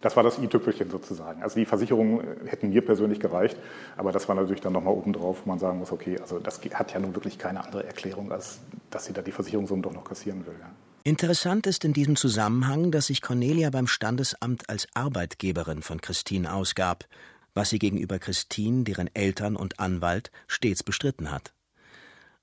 Das 0.00 0.16
war 0.16 0.22
das 0.22 0.38
i-Tüpfelchen 0.38 0.90
sozusagen. 0.90 1.42
Also 1.42 1.56
die 1.56 1.66
Versicherungen 1.66 2.24
hätten 2.46 2.70
mir 2.70 2.80
persönlich 2.80 3.20
gereicht, 3.20 3.58
aber 3.98 4.12
das 4.12 4.28
war 4.28 4.34
natürlich 4.34 4.62
dann 4.62 4.72
nochmal 4.72 4.94
obendrauf, 4.94 5.42
wo 5.44 5.50
man 5.50 5.58
sagen 5.58 5.78
muss, 5.78 5.92
okay, 5.92 6.18
also 6.18 6.38
das 6.38 6.60
hat 6.72 6.94
ja 6.94 7.00
nun 7.00 7.14
wirklich 7.14 7.38
keine 7.38 7.62
andere 7.64 7.84
Erklärung, 7.84 8.32
als 8.32 8.60
dass 8.88 9.04
sie 9.04 9.12
da 9.12 9.20
die 9.20 9.32
Versicherungssumme 9.32 9.82
doch 9.82 9.92
noch 9.92 10.04
kassieren 10.04 10.46
will. 10.46 10.54
Ja. 10.58 10.70
Interessant 11.02 11.66
ist 11.66 11.84
in 11.84 11.92
diesem 11.92 12.16
Zusammenhang, 12.16 12.90
dass 12.90 13.06
sich 13.06 13.20
Cornelia 13.20 13.70
beim 13.70 13.86
Standesamt 13.86 14.70
als 14.70 14.86
Arbeitgeberin 14.94 15.82
von 15.82 16.00
Christine 16.00 16.52
ausgab, 16.54 17.04
was 17.52 17.70
sie 17.70 17.78
gegenüber 17.78 18.18
Christine, 18.18 18.84
deren 18.84 19.10
Eltern 19.14 19.56
und 19.56 19.80
Anwalt 19.80 20.30
stets 20.46 20.82
bestritten 20.82 21.30
hat. 21.30 21.52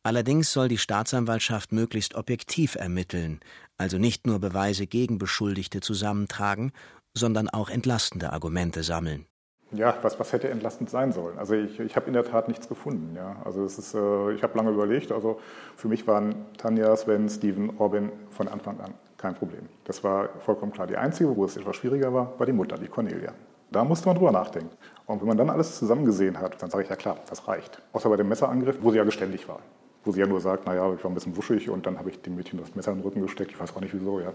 Allerdings 0.03 0.53
soll 0.53 0.67
die 0.67 0.77
Staatsanwaltschaft 0.77 1.71
möglichst 1.71 2.15
objektiv 2.15 2.75
ermitteln, 2.75 3.39
also 3.77 3.97
nicht 3.97 4.25
nur 4.25 4.39
Beweise 4.39 4.87
gegen 4.87 5.17
Beschuldigte 5.17 5.81
zusammentragen, 5.81 6.71
sondern 7.13 7.49
auch 7.49 7.69
entlastende 7.69 8.31
Argumente 8.31 8.83
sammeln. 8.83 9.25
Ja, 9.73 9.97
was, 10.01 10.17
was 10.17 10.31
hätte 10.31 10.49
entlastend 10.49 10.89
sein 10.89 11.11
sollen? 11.11 11.37
Also 11.37 11.53
ich, 11.53 11.77
ich 11.79 11.95
habe 11.97 12.07
in 12.07 12.13
der 12.13 12.23
Tat 12.23 12.47
nichts 12.47 12.69
gefunden. 12.69 13.15
Ja. 13.17 13.41
Also 13.43 13.65
es 13.65 13.77
ist, 13.77 13.93
äh, 13.95 14.31
ich 14.31 14.41
habe 14.43 14.57
lange 14.57 14.71
überlegt. 14.71 15.11
Also 15.11 15.41
für 15.75 15.89
mich 15.89 16.07
waren 16.07 16.45
Tanja, 16.57 16.95
Sven, 16.95 17.27
Steven, 17.27 17.71
Robin 17.71 18.11
von 18.29 18.47
Anfang 18.47 18.79
an 18.79 18.93
kein 19.17 19.35
Problem. 19.35 19.67
Das 19.83 20.03
war 20.03 20.29
vollkommen 20.39 20.71
klar. 20.71 20.87
Die 20.87 20.95
einzige, 20.95 21.35
wo 21.35 21.45
es 21.45 21.57
etwas 21.57 21.75
schwieriger 21.75 22.13
war, 22.13 22.39
war 22.39 22.45
die 22.45 22.53
Mutter, 22.53 22.77
die 22.77 22.87
Cornelia. 22.87 23.33
Da 23.71 23.83
musste 23.83 24.07
man 24.07 24.15
drüber 24.15 24.31
nachdenken. 24.31 24.69
Und 25.05 25.19
wenn 25.19 25.27
man 25.27 25.37
dann 25.37 25.49
alles 25.49 25.77
zusammengesehen 25.77 26.39
hat, 26.39 26.61
dann 26.61 26.69
sage 26.69 26.83
ich, 26.83 26.89
ja 26.89 26.95
klar, 26.95 27.17
das 27.29 27.47
reicht. 27.47 27.81
Außer 27.91 28.09
bei 28.09 28.15
dem 28.15 28.29
Messerangriff, 28.29 28.77
wo 28.81 28.91
sie 28.91 28.97
ja 28.97 29.03
geständig 29.03 29.47
war. 29.47 29.59
Wo 30.07 30.13
sie 30.13 30.21
ja 30.21 30.25
nur 30.25 30.39
sagt, 30.39 30.65
naja, 30.65 30.93
ich 30.93 31.03
war 31.03 31.11
ein 31.11 31.13
bisschen 31.15 31.35
wuschig 31.35 31.69
und 31.69 31.85
dann 31.85 31.99
habe 31.99 32.09
ich 32.09 32.21
dem 32.21 32.37
Mädchen 32.37 32.57
das 32.57 32.73
Messer 32.75 32.93
in 32.93 32.99
den 32.99 33.03
Rücken 33.03 33.21
gesteckt. 33.21 33.51
Ich 33.51 33.59
weiß 33.59 33.75
auch 33.75 33.81
nicht 33.81 33.93
wieso, 33.93 34.21
ja. 34.21 34.33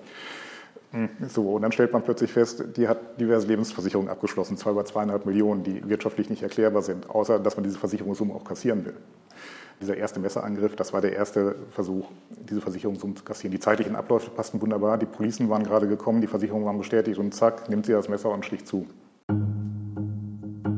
Hm, 0.91 1.09
so, 1.27 1.55
und 1.55 1.63
dann 1.63 1.73
stellt 1.73 1.95
man 1.95 2.03
plötzlich 2.03 2.31
fest, 2.31 2.63
die 2.77 2.89
hat 2.89 3.19
diverse 3.19 3.47
Lebensversicherungen 3.47 4.11
abgeschlossen, 4.11 4.59
zwei 4.59 4.73
über 4.73 4.85
zweieinhalb 4.85 5.25
Millionen, 5.25 5.63
die 5.63 5.89
wirtschaftlich 5.89 6.29
nicht 6.29 6.43
erklärbar 6.43 6.83
sind, 6.83 7.09
außer 7.09 7.39
dass 7.39 7.57
man 7.57 7.65
diese 7.65 7.79
Versicherungssumme 7.79 8.35
auch 8.35 8.45
kassieren 8.45 8.85
will. 8.85 8.93
Dieser 9.81 9.97
erste 9.97 10.21
Messerangriff, 10.21 10.77
das 10.77 10.93
war 10.93 11.01
der 11.01 11.15
erste 11.15 11.55
Versuch, 11.71 12.11
diese 12.29 12.61
Versicherungssumme 12.61 13.15
zu 13.15 13.25
kassieren. 13.25 13.53
Die 13.53 13.61
zeitlichen 13.61 13.97
Abläufe 13.97 14.31
passten 14.31 14.61
wunderbar, 14.61 14.99
die 14.99 15.07
Policen 15.07 15.49
waren 15.49 15.65
gerade 15.65 15.89
gekommen, 15.89 16.21
die 16.21 16.27
Versicherungen 16.27 16.67
waren 16.67 16.77
bestätigt 16.77 17.19
und 17.19 17.33
zack, 17.33 17.71
nimmt 17.71 17.87
sie 17.87 17.93
das 17.93 18.11
Messer 18.11 18.29
und 18.29 18.45
schlicht 18.45 18.69
zu. 18.69 18.87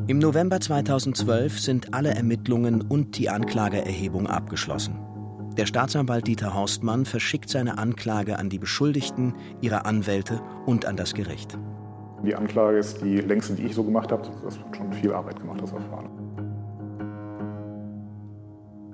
Im 0.07 0.19
November 0.19 0.61
2012 0.61 1.59
sind 1.59 1.95
alle 1.95 2.11
Ermittlungen 2.11 2.83
und 2.83 3.17
die 3.17 3.31
Anklageerhebung 3.31 4.27
abgeschlossen. 4.27 4.99
Der 5.57 5.65
Staatsanwalt 5.65 6.27
Dieter 6.27 6.53
Horstmann 6.53 7.07
verschickt 7.07 7.49
seine 7.49 7.79
Anklage 7.79 8.39
an 8.39 8.51
die 8.51 8.59
Beschuldigten, 8.59 9.35
ihre 9.63 9.87
Anwälte 9.87 10.43
und 10.67 10.85
an 10.85 10.99
das 10.99 11.15
Gericht. 11.15 11.57
Die 12.23 12.35
Anklage 12.35 12.77
ist 12.77 13.01
die 13.01 13.17
längste, 13.17 13.55
die 13.55 13.63
ich 13.63 13.75
so 13.75 13.83
gemacht 13.83 14.13
habe. 14.13 14.31
Das 14.45 14.59
hat 14.59 14.77
schon 14.77 14.93
viel 14.93 15.11
Arbeit 15.11 15.41
gemacht, 15.41 15.63
das 15.63 15.71
Verfahren. 15.71 16.11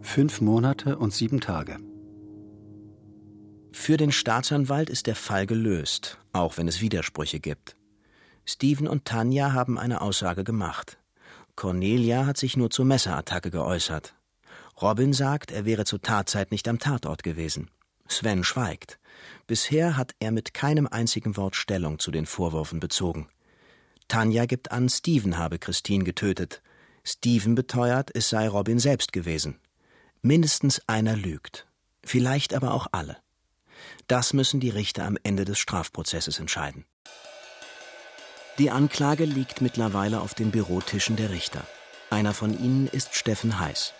Fünf 0.02 0.40
Monate 0.40 0.96
und 0.96 1.12
sieben 1.12 1.40
Tage. 1.40 1.78
Für 3.72 3.96
den 3.96 4.12
Staatsanwalt 4.12 4.88
ist 4.88 5.08
der 5.08 5.16
Fall 5.16 5.46
gelöst, 5.46 6.18
auch 6.32 6.56
wenn 6.56 6.68
es 6.68 6.80
Widersprüche 6.80 7.40
gibt. 7.40 7.74
Steven 8.44 8.86
und 8.86 9.04
Tanja 9.04 9.52
haben 9.52 9.76
eine 9.76 10.02
Aussage 10.02 10.44
gemacht. 10.44 10.99
Cornelia 11.56 12.26
hat 12.26 12.36
sich 12.36 12.56
nur 12.56 12.70
zur 12.70 12.84
Messerattacke 12.84 13.50
geäußert. 13.50 14.14
Robin 14.80 15.12
sagt, 15.12 15.50
er 15.50 15.64
wäre 15.64 15.84
zur 15.84 16.00
Tatzeit 16.00 16.50
nicht 16.50 16.66
am 16.68 16.78
Tatort 16.78 17.22
gewesen. 17.22 17.70
Sven 18.08 18.44
schweigt. 18.44 18.98
Bisher 19.46 19.96
hat 19.96 20.14
er 20.18 20.32
mit 20.32 20.54
keinem 20.54 20.86
einzigen 20.86 21.36
Wort 21.36 21.56
Stellung 21.56 21.98
zu 21.98 22.10
den 22.10 22.26
Vorwürfen 22.26 22.80
bezogen. 22.80 23.28
Tanja 24.08 24.46
gibt 24.46 24.72
an, 24.72 24.88
Steven 24.88 25.38
habe 25.38 25.58
Christine 25.58 26.04
getötet. 26.04 26.62
Steven 27.04 27.54
beteuert, 27.54 28.10
es 28.14 28.28
sei 28.28 28.48
Robin 28.48 28.78
selbst 28.78 29.12
gewesen. 29.12 29.60
Mindestens 30.22 30.82
einer 30.86 31.16
lügt. 31.16 31.66
Vielleicht 32.02 32.54
aber 32.54 32.74
auch 32.74 32.88
alle. 32.92 33.16
Das 34.06 34.32
müssen 34.32 34.60
die 34.60 34.70
Richter 34.70 35.04
am 35.04 35.16
Ende 35.22 35.44
des 35.44 35.58
Strafprozesses 35.58 36.38
entscheiden. 36.40 36.84
Die 38.60 38.70
Anklage 38.70 39.24
liegt 39.24 39.62
mittlerweile 39.62 40.20
auf 40.20 40.34
den 40.34 40.50
Bürotischen 40.50 41.16
der 41.16 41.30
Richter. 41.30 41.62
Einer 42.10 42.34
von 42.34 42.62
ihnen 42.62 42.88
ist 42.88 43.14
Steffen 43.14 43.58
Heiß. 43.58 43.94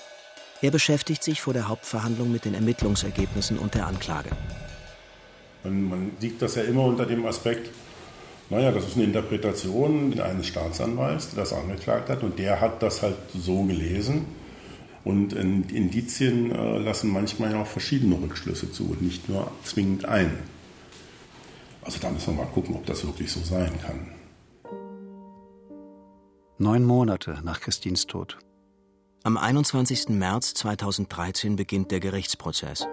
Er 0.60 0.70
beschäftigt 0.70 1.24
sich 1.24 1.40
vor 1.40 1.54
der 1.54 1.66
Hauptverhandlung 1.66 2.30
mit 2.30 2.44
den 2.44 2.52
Ermittlungsergebnissen 2.52 3.58
und 3.58 3.74
der 3.74 3.86
Anklage. 3.86 4.28
Man, 5.64 5.88
man 5.88 6.10
sieht 6.20 6.42
das 6.42 6.56
ja 6.56 6.62
immer 6.64 6.84
unter 6.84 7.06
dem 7.06 7.24
Aspekt, 7.24 7.70
naja, 8.50 8.70
das 8.70 8.86
ist 8.86 8.96
eine 8.96 9.04
Interpretation 9.04 10.20
eines 10.20 10.48
Staatsanwalts, 10.48 11.30
der 11.30 11.38
das 11.38 11.54
angeklagt 11.54 12.10
hat 12.10 12.22
und 12.22 12.38
der 12.38 12.60
hat 12.60 12.82
das 12.82 13.00
halt 13.00 13.16
so 13.32 13.62
gelesen. 13.62 14.26
Und 15.04 15.32
Indizien 15.32 16.54
äh, 16.54 16.76
lassen 16.76 17.10
manchmal 17.10 17.52
ja 17.52 17.62
auch 17.62 17.66
verschiedene 17.66 18.16
Rückschlüsse 18.16 18.70
zu 18.70 18.90
und 18.90 19.00
nicht 19.00 19.26
nur 19.26 19.50
zwingend 19.64 20.04
einen. 20.04 20.38
Also 21.80 21.98
da 21.98 22.10
müssen 22.10 22.36
wir 22.36 22.44
mal 22.44 22.50
gucken, 22.50 22.74
ob 22.74 22.84
das 22.84 23.06
wirklich 23.06 23.32
so 23.32 23.40
sein 23.40 23.72
kann. 23.80 24.20
Neun 26.62 26.84
Monate 26.84 27.40
nach 27.42 27.62
Christins 27.62 28.06
Tod. 28.06 28.36
Am 29.22 29.38
21. 29.38 30.10
März 30.10 30.52
2013 30.52 31.56
beginnt 31.56 31.90
der 31.90 32.00
Gerichtsprozess. 32.00 32.86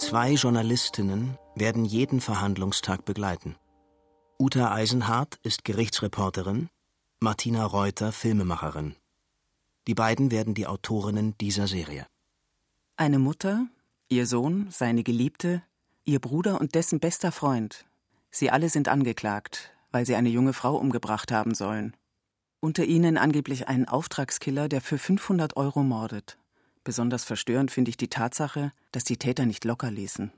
Zwei 0.00 0.32
Journalistinnen 0.32 1.38
werden 1.54 1.84
jeden 1.84 2.20
Verhandlungstag 2.20 3.04
begleiten. 3.04 3.54
Uta 4.40 4.72
Eisenhardt 4.72 5.38
ist 5.44 5.64
Gerichtsreporterin, 5.64 6.68
Martina 7.20 7.64
Reuter 7.64 8.10
Filmemacherin. 8.10 8.96
Die 9.86 9.94
beiden 9.94 10.32
werden 10.32 10.54
die 10.54 10.66
Autorinnen 10.66 11.38
dieser 11.38 11.68
Serie. 11.68 12.08
Eine 12.96 13.20
Mutter, 13.20 13.68
ihr 14.08 14.26
Sohn, 14.26 14.66
seine 14.72 15.04
Geliebte, 15.04 15.62
ihr 16.02 16.18
Bruder 16.18 16.60
und 16.60 16.74
dessen 16.74 16.98
bester 16.98 17.30
Freund. 17.30 17.86
Sie 18.32 18.50
alle 18.50 18.68
sind 18.68 18.88
angeklagt, 18.88 19.70
weil 19.92 20.06
sie 20.06 20.16
eine 20.16 20.28
junge 20.28 20.54
Frau 20.54 20.74
umgebracht 20.74 21.30
haben 21.30 21.54
sollen. 21.54 21.94
Unter 22.62 22.84
ihnen 22.84 23.16
angeblich 23.16 23.68
ein 23.68 23.88
Auftragskiller, 23.88 24.68
der 24.68 24.82
für 24.82 24.98
500 24.98 25.56
Euro 25.56 25.82
mordet. 25.82 26.36
Besonders 26.84 27.24
verstörend 27.24 27.70
finde 27.70 27.88
ich 27.88 27.96
die 27.96 28.08
Tatsache, 28.08 28.72
dass 28.92 29.04
die 29.04 29.16
Täter 29.16 29.46
nicht 29.46 29.64
locker 29.64 29.90
ließen. 29.90 30.30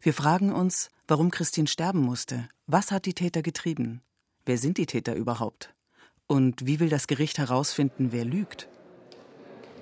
Wir 0.00 0.14
fragen 0.14 0.52
uns, 0.52 0.88
warum 1.06 1.30
Christine 1.30 1.68
sterben 1.68 2.00
musste. 2.00 2.48
Was 2.66 2.92
hat 2.92 3.04
die 3.04 3.12
Täter 3.12 3.42
getrieben? 3.42 4.00
Wer 4.46 4.56
sind 4.56 4.78
die 4.78 4.86
Täter 4.86 5.14
überhaupt? 5.14 5.74
Und 6.26 6.64
wie 6.64 6.80
will 6.80 6.88
das 6.88 7.08
Gericht 7.08 7.36
herausfinden, 7.36 8.10
wer 8.10 8.24
lügt? 8.24 8.68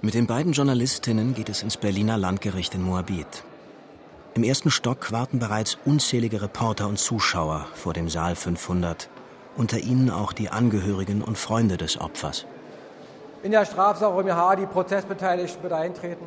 Mit 0.02 0.14
den 0.14 0.26
beiden 0.26 0.52
Journalistinnen 0.52 1.34
geht 1.34 1.48
es 1.48 1.62
ins 1.62 1.76
Berliner 1.76 2.18
Landgericht 2.18 2.74
in 2.74 2.82
Moabit. 2.82 3.44
Im 4.34 4.42
ersten 4.42 4.72
Stock 4.72 5.12
warten 5.12 5.38
bereits 5.38 5.78
unzählige 5.84 6.42
Reporter 6.42 6.88
und 6.88 6.98
Zuschauer 6.98 7.68
vor 7.74 7.92
dem 7.92 8.08
Saal 8.08 8.34
500 8.34 9.08
unter 9.56 9.78
ihnen 9.78 10.10
auch 10.10 10.32
die 10.32 10.48
Angehörigen 10.50 11.22
und 11.22 11.38
Freunde 11.38 11.76
des 11.76 12.00
Opfers. 12.00 12.46
In 13.42 13.50
der 13.50 13.64
Strafsache 13.64 14.12
um 14.12 14.26
H 14.26 14.56
die 14.56 14.66
Prozessbeteiligten 14.66 15.62
bitte 15.62 15.76
eintreten. 15.76 16.24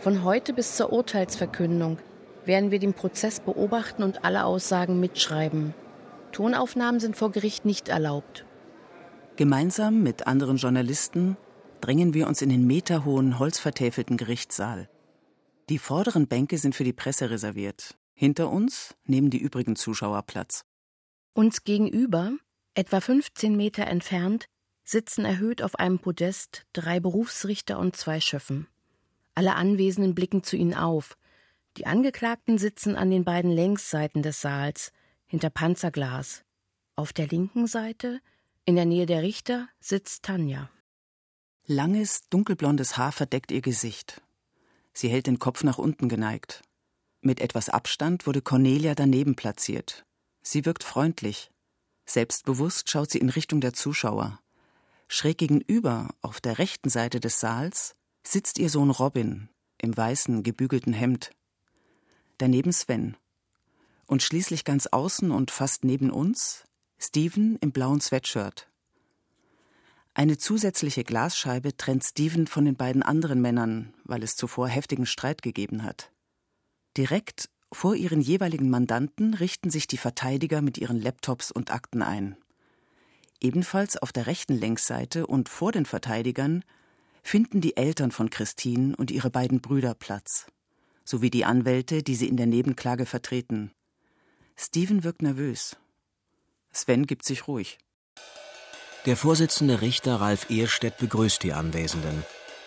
Von 0.00 0.24
heute 0.24 0.52
bis 0.52 0.76
zur 0.76 0.92
Urteilsverkündung 0.92 1.98
werden 2.44 2.70
wir 2.72 2.80
den 2.80 2.92
Prozess 2.92 3.38
beobachten 3.40 4.02
und 4.02 4.24
alle 4.24 4.44
Aussagen 4.44 4.98
mitschreiben. 4.98 5.74
Tonaufnahmen 6.32 6.98
sind 6.98 7.16
vor 7.16 7.30
Gericht 7.30 7.64
nicht 7.64 7.88
erlaubt. 7.88 8.44
Gemeinsam 9.36 10.02
mit 10.02 10.26
anderen 10.26 10.56
Journalisten 10.56 11.36
drängen 11.80 12.14
wir 12.14 12.26
uns 12.26 12.42
in 12.42 12.48
den 12.48 12.66
meterhohen, 12.66 13.38
holzvertäfelten 13.38 14.16
Gerichtssaal. 14.16 14.88
Die 15.68 15.78
vorderen 15.78 16.26
Bänke 16.26 16.58
sind 16.58 16.74
für 16.74 16.84
die 16.84 16.92
Presse 16.92 17.30
reserviert. 17.30 17.96
Hinter 18.14 18.50
uns 18.50 18.94
nehmen 19.06 19.30
die 19.30 19.38
übrigen 19.38 19.76
Zuschauer 19.76 20.22
Platz. 20.22 20.64
Uns 21.34 21.64
gegenüber, 21.64 22.32
etwa 22.74 23.00
15 23.00 23.56
Meter 23.56 23.86
entfernt, 23.86 24.46
sitzen 24.84 25.24
erhöht 25.24 25.62
auf 25.62 25.76
einem 25.76 25.98
Podest 25.98 26.66
drei 26.74 27.00
Berufsrichter 27.00 27.78
und 27.78 27.96
zwei 27.96 28.20
Schöffen. 28.20 28.68
Alle 29.34 29.54
Anwesenden 29.54 30.14
blicken 30.14 30.42
zu 30.42 30.56
ihnen 30.56 30.74
auf. 30.74 31.16
Die 31.78 31.86
Angeklagten 31.86 32.58
sitzen 32.58 32.96
an 32.96 33.10
den 33.10 33.24
beiden 33.24 33.50
Längsseiten 33.50 34.22
des 34.22 34.42
Saals, 34.42 34.92
hinter 35.26 35.48
Panzerglas. 35.48 36.44
Auf 36.96 37.14
der 37.14 37.28
linken 37.28 37.66
Seite, 37.66 38.20
in 38.66 38.76
der 38.76 38.84
Nähe 38.84 39.06
der 39.06 39.22
Richter, 39.22 39.68
sitzt 39.80 40.24
Tanja. 40.24 40.68
Langes, 41.64 42.28
dunkelblondes 42.28 42.98
Haar 42.98 43.12
verdeckt 43.12 43.50
ihr 43.52 43.62
Gesicht. 43.62 44.20
Sie 44.92 45.08
hält 45.08 45.26
den 45.26 45.38
Kopf 45.38 45.64
nach 45.64 45.78
unten 45.78 46.10
geneigt. 46.10 46.60
Mit 47.22 47.40
etwas 47.40 47.70
Abstand 47.70 48.26
wurde 48.26 48.42
Cornelia 48.42 48.94
daneben 48.94 49.34
platziert. 49.34 50.04
Sie 50.42 50.64
wirkt 50.64 50.84
freundlich. 50.84 51.50
Selbstbewusst 52.04 52.90
schaut 52.90 53.10
sie 53.10 53.18
in 53.18 53.30
Richtung 53.30 53.60
der 53.60 53.72
Zuschauer. 53.72 54.40
Schräg 55.08 55.38
gegenüber, 55.38 56.08
auf 56.20 56.40
der 56.40 56.58
rechten 56.58 56.90
Seite 56.90 57.20
des 57.20 57.38
Saals, 57.38 57.94
sitzt 58.24 58.58
ihr 58.58 58.70
Sohn 58.70 58.90
Robin 58.90 59.48
im 59.78 59.96
weißen, 59.96 60.42
gebügelten 60.42 60.92
Hemd. 60.92 61.32
Daneben 62.38 62.72
Sven. 62.72 63.16
Und 64.06 64.22
schließlich 64.22 64.64
ganz 64.64 64.86
außen 64.86 65.30
und 65.30 65.50
fast 65.50 65.84
neben 65.84 66.10
uns 66.10 66.64
Steven 66.98 67.56
im 67.56 67.72
blauen 67.72 68.00
Sweatshirt. 68.00 68.68
Eine 70.14 70.36
zusätzliche 70.38 71.04
Glasscheibe 71.04 71.76
trennt 71.76 72.04
Steven 72.04 72.46
von 72.46 72.64
den 72.64 72.76
beiden 72.76 73.02
anderen 73.02 73.40
Männern, 73.40 73.94
weil 74.04 74.22
es 74.22 74.36
zuvor 74.36 74.68
heftigen 74.68 75.06
Streit 75.06 75.42
gegeben 75.42 75.82
hat. 75.84 76.12
Direkt 76.96 77.48
vor 77.74 77.94
ihren 77.94 78.20
jeweiligen 78.20 78.70
Mandanten 78.70 79.34
richten 79.34 79.70
sich 79.70 79.86
die 79.86 79.96
Verteidiger 79.96 80.62
mit 80.62 80.78
ihren 80.78 81.00
Laptops 81.00 81.50
und 81.50 81.72
Akten 81.72 82.02
ein. 82.02 82.36
Ebenfalls 83.40 83.96
auf 83.96 84.12
der 84.12 84.26
rechten 84.26 84.54
Längsseite 84.54 85.26
und 85.26 85.48
vor 85.48 85.72
den 85.72 85.86
Verteidigern 85.86 86.64
finden 87.22 87.60
die 87.60 87.76
Eltern 87.76 88.10
von 88.10 88.30
Christine 88.30 88.94
und 88.96 89.10
ihre 89.10 89.30
beiden 89.30 89.60
Brüder 89.60 89.94
Platz, 89.94 90.46
sowie 91.04 91.30
die 91.30 91.44
Anwälte, 91.44 92.02
die 92.02 92.14
sie 92.14 92.28
in 92.28 92.36
der 92.36 92.46
Nebenklage 92.46 93.06
vertreten. 93.06 93.72
Steven 94.56 95.02
wirkt 95.02 95.22
nervös. 95.22 95.76
Sven 96.72 97.06
gibt 97.06 97.24
sich 97.24 97.48
ruhig. 97.48 97.78
Der 99.06 99.16
Vorsitzende 99.16 99.80
Richter 99.80 100.16
Ralf 100.16 100.50
Ehrstedt 100.50 100.98
begrüßt 100.98 101.42
die 101.42 101.52
Anwesenden 101.52 102.24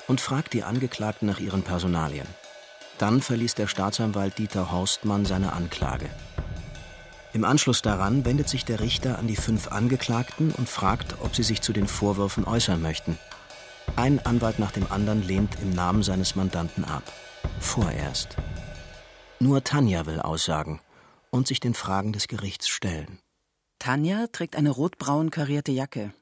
und 0.07 0.19
fragt 0.19 0.53
die 0.53 0.63
Angeklagten 0.63 1.27
nach 1.27 1.39
ihren 1.39 1.63
Personalien. 1.63 2.27
Dann 2.97 3.21
verließ 3.21 3.55
der 3.55 3.67
Staatsanwalt 3.67 4.37
Dieter 4.37 4.71
Horstmann 4.71 5.25
seine 5.25 5.53
Anklage. 5.53 6.09
Im 7.33 7.43
Anschluss 7.43 7.81
daran 7.81 8.23
wendet 8.23 8.47
sich 8.47 8.63
der 8.63 8.79
Richter 8.79 9.19
an 9.19 9.27
die 9.27 9.35
fünf 9.35 9.67
Angeklagten 9.69 10.51
und 10.51 10.69
fragt, 10.69 11.17
ob 11.19 11.35
sie 11.35 11.43
sich 11.43 11.61
zu 11.61 11.73
den 11.73 11.87
Vorwürfen 11.87 12.45
äußern 12.45 12.81
möchten. 12.81 13.17
Ein 13.97 14.25
Anwalt 14.25 14.59
nach 14.59 14.71
dem 14.71 14.89
anderen 14.89 15.21
lehnt 15.21 15.57
im 15.61 15.71
Namen 15.71 16.01
seines 16.01 16.35
Mandanten 16.35 16.85
ab. 16.85 17.03
Vorerst. 17.59 18.37
Nur 19.39 19.63
Tanja 19.65 20.05
will 20.05 20.21
aussagen 20.21 20.79
und 21.29 21.47
sich 21.47 21.59
den 21.59 21.73
Fragen 21.73 22.13
des 22.13 22.29
Gerichts 22.29 22.69
stellen. 22.69 23.19
Tanja 23.79 24.27
trägt 24.31 24.55
eine 24.55 24.69
rotbraun 24.69 25.29
karierte 25.29 25.73
Jacke. 25.73 26.13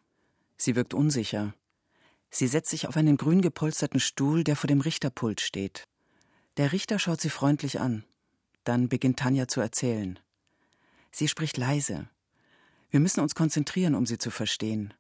Sie 0.57 0.75
wirkt 0.75 0.95
unsicher. 0.95 1.53
Sie 2.31 2.47
setzt 2.47 2.71
sich 2.71 2.87
auf 2.87 2.97
einen 2.97 3.17
grün 3.17 3.41
gepolsterten 3.41 3.99
Stuhl, 3.99 4.43
der 4.43 4.55
vor 4.55 4.67
dem 4.67 4.81
Richterpult 4.81 5.41
steht. 5.41 5.83
Der 6.57 6.71
Richter 6.71 6.99
schaut 6.99 7.19
sie 7.19 7.29
freundlich 7.29 7.79
an. 7.79 8.03
Dann 8.63 8.87
beginnt 8.87 9.17
Tanja 9.19 9.47
zu 9.47 9.59
erzählen. 9.59 10.19
Sie 11.11 11.27
spricht 11.27 11.57
leise. 11.57 12.07
Wir 12.91 12.99
müssen 12.99 13.21
uns 13.21 13.33
konzentrieren, 13.33 13.95
um 13.95 14.05
sie 14.05 14.19
zu 14.19 14.29
verstehen. 14.29 14.93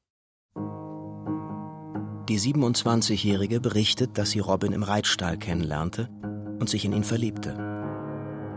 Die 2.29 2.39
27-Jährige 2.39 3.59
berichtet, 3.59 4.17
dass 4.17 4.31
sie 4.31 4.39
Robin 4.39 4.71
im 4.71 4.83
Reitstall 4.83 5.37
kennenlernte 5.37 6.09
und 6.59 6.69
sich 6.69 6.85
in 6.85 6.93
ihn 6.93 7.03
verliebte. 7.03 7.55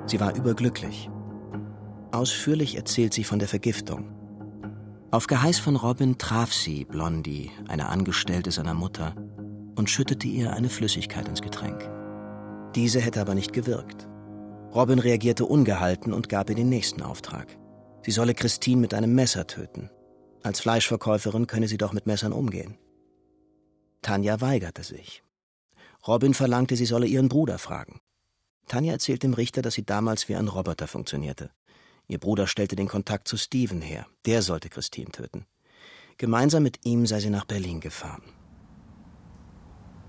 Sie 0.06 0.20
war 0.20 0.34
überglücklich. 0.34 1.10
Ausführlich 2.12 2.76
erzählt 2.76 3.12
sie 3.12 3.24
von 3.24 3.38
der 3.38 3.48
Vergiftung. 3.48 4.12
Auf 5.10 5.26
Geheiß 5.26 5.58
von 5.58 5.76
Robin 5.76 6.16
traf 6.16 6.52
sie 6.52 6.84
Blondie, 6.84 7.50
eine 7.68 7.88
Angestellte 7.88 8.50
seiner 8.52 8.74
Mutter, 8.74 9.14
und 9.74 9.90
schüttete 9.90 10.28
ihr 10.28 10.52
eine 10.52 10.70
Flüssigkeit 10.70 11.28
ins 11.28 11.42
Getränk. 11.42 11.90
Diese 12.76 13.00
hätte 13.00 13.22
aber 13.22 13.34
nicht 13.34 13.54
gewirkt. 13.54 14.06
Robin 14.74 14.98
reagierte 14.98 15.46
ungehalten 15.46 16.12
und 16.12 16.28
gab 16.28 16.50
ihr 16.50 16.56
den 16.56 16.68
nächsten 16.68 17.00
Auftrag. 17.00 17.58
Sie 18.04 18.10
solle 18.10 18.34
Christine 18.34 18.82
mit 18.82 18.92
einem 18.92 19.14
Messer 19.14 19.46
töten. 19.46 19.90
Als 20.42 20.60
Fleischverkäuferin 20.60 21.46
könne 21.46 21.68
sie 21.68 21.78
doch 21.78 21.94
mit 21.94 22.06
Messern 22.06 22.34
umgehen. 22.34 22.76
Tanja 24.02 24.42
weigerte 24.42 24.82
sich. 24.82 25.24
Robin 26.06 26.34
verlangte, 26.34 26.76
sie 26.76 26.84
solle 26.84 27.06
ihren 27.06 27.30
Bruder 27.30 27.58
fragen. 27.58 27.98
Tanja 28.68 28.92
erzählt 28.92 29.22
dem 29.22 29.32
Richter, 29.32 29.62
dass 29.62 29.72
sie 29.72 29.86
damals 29.86 30.28
wie 30.28 30.36
ein 30.36 30.46
Roboter 30.46 30.86
funktionierte. 30.86 31.50
Ihr 32.08 32.18
Bruder 32.18 32.46
stellte 32.46 32.76
den 32.76 32.88
Kontakt 32.88 33.26
zu 33.26 33.38
Steven 33.38 33.80
her. 33.80 34.06
Der 34.26 34.42
sollte 34.42 34.68
Christine 34.68 35.10
töten. 35.10 35.46
Gemeinsam 36.18 36.62
mit 36.62 36.84
ihm 36.84 37.06
sei 37.06 37.20
sie 37.20 37.30
nach 37.30 37.46
Berlin 37.46 37.80
gefahren. 37.80 38.35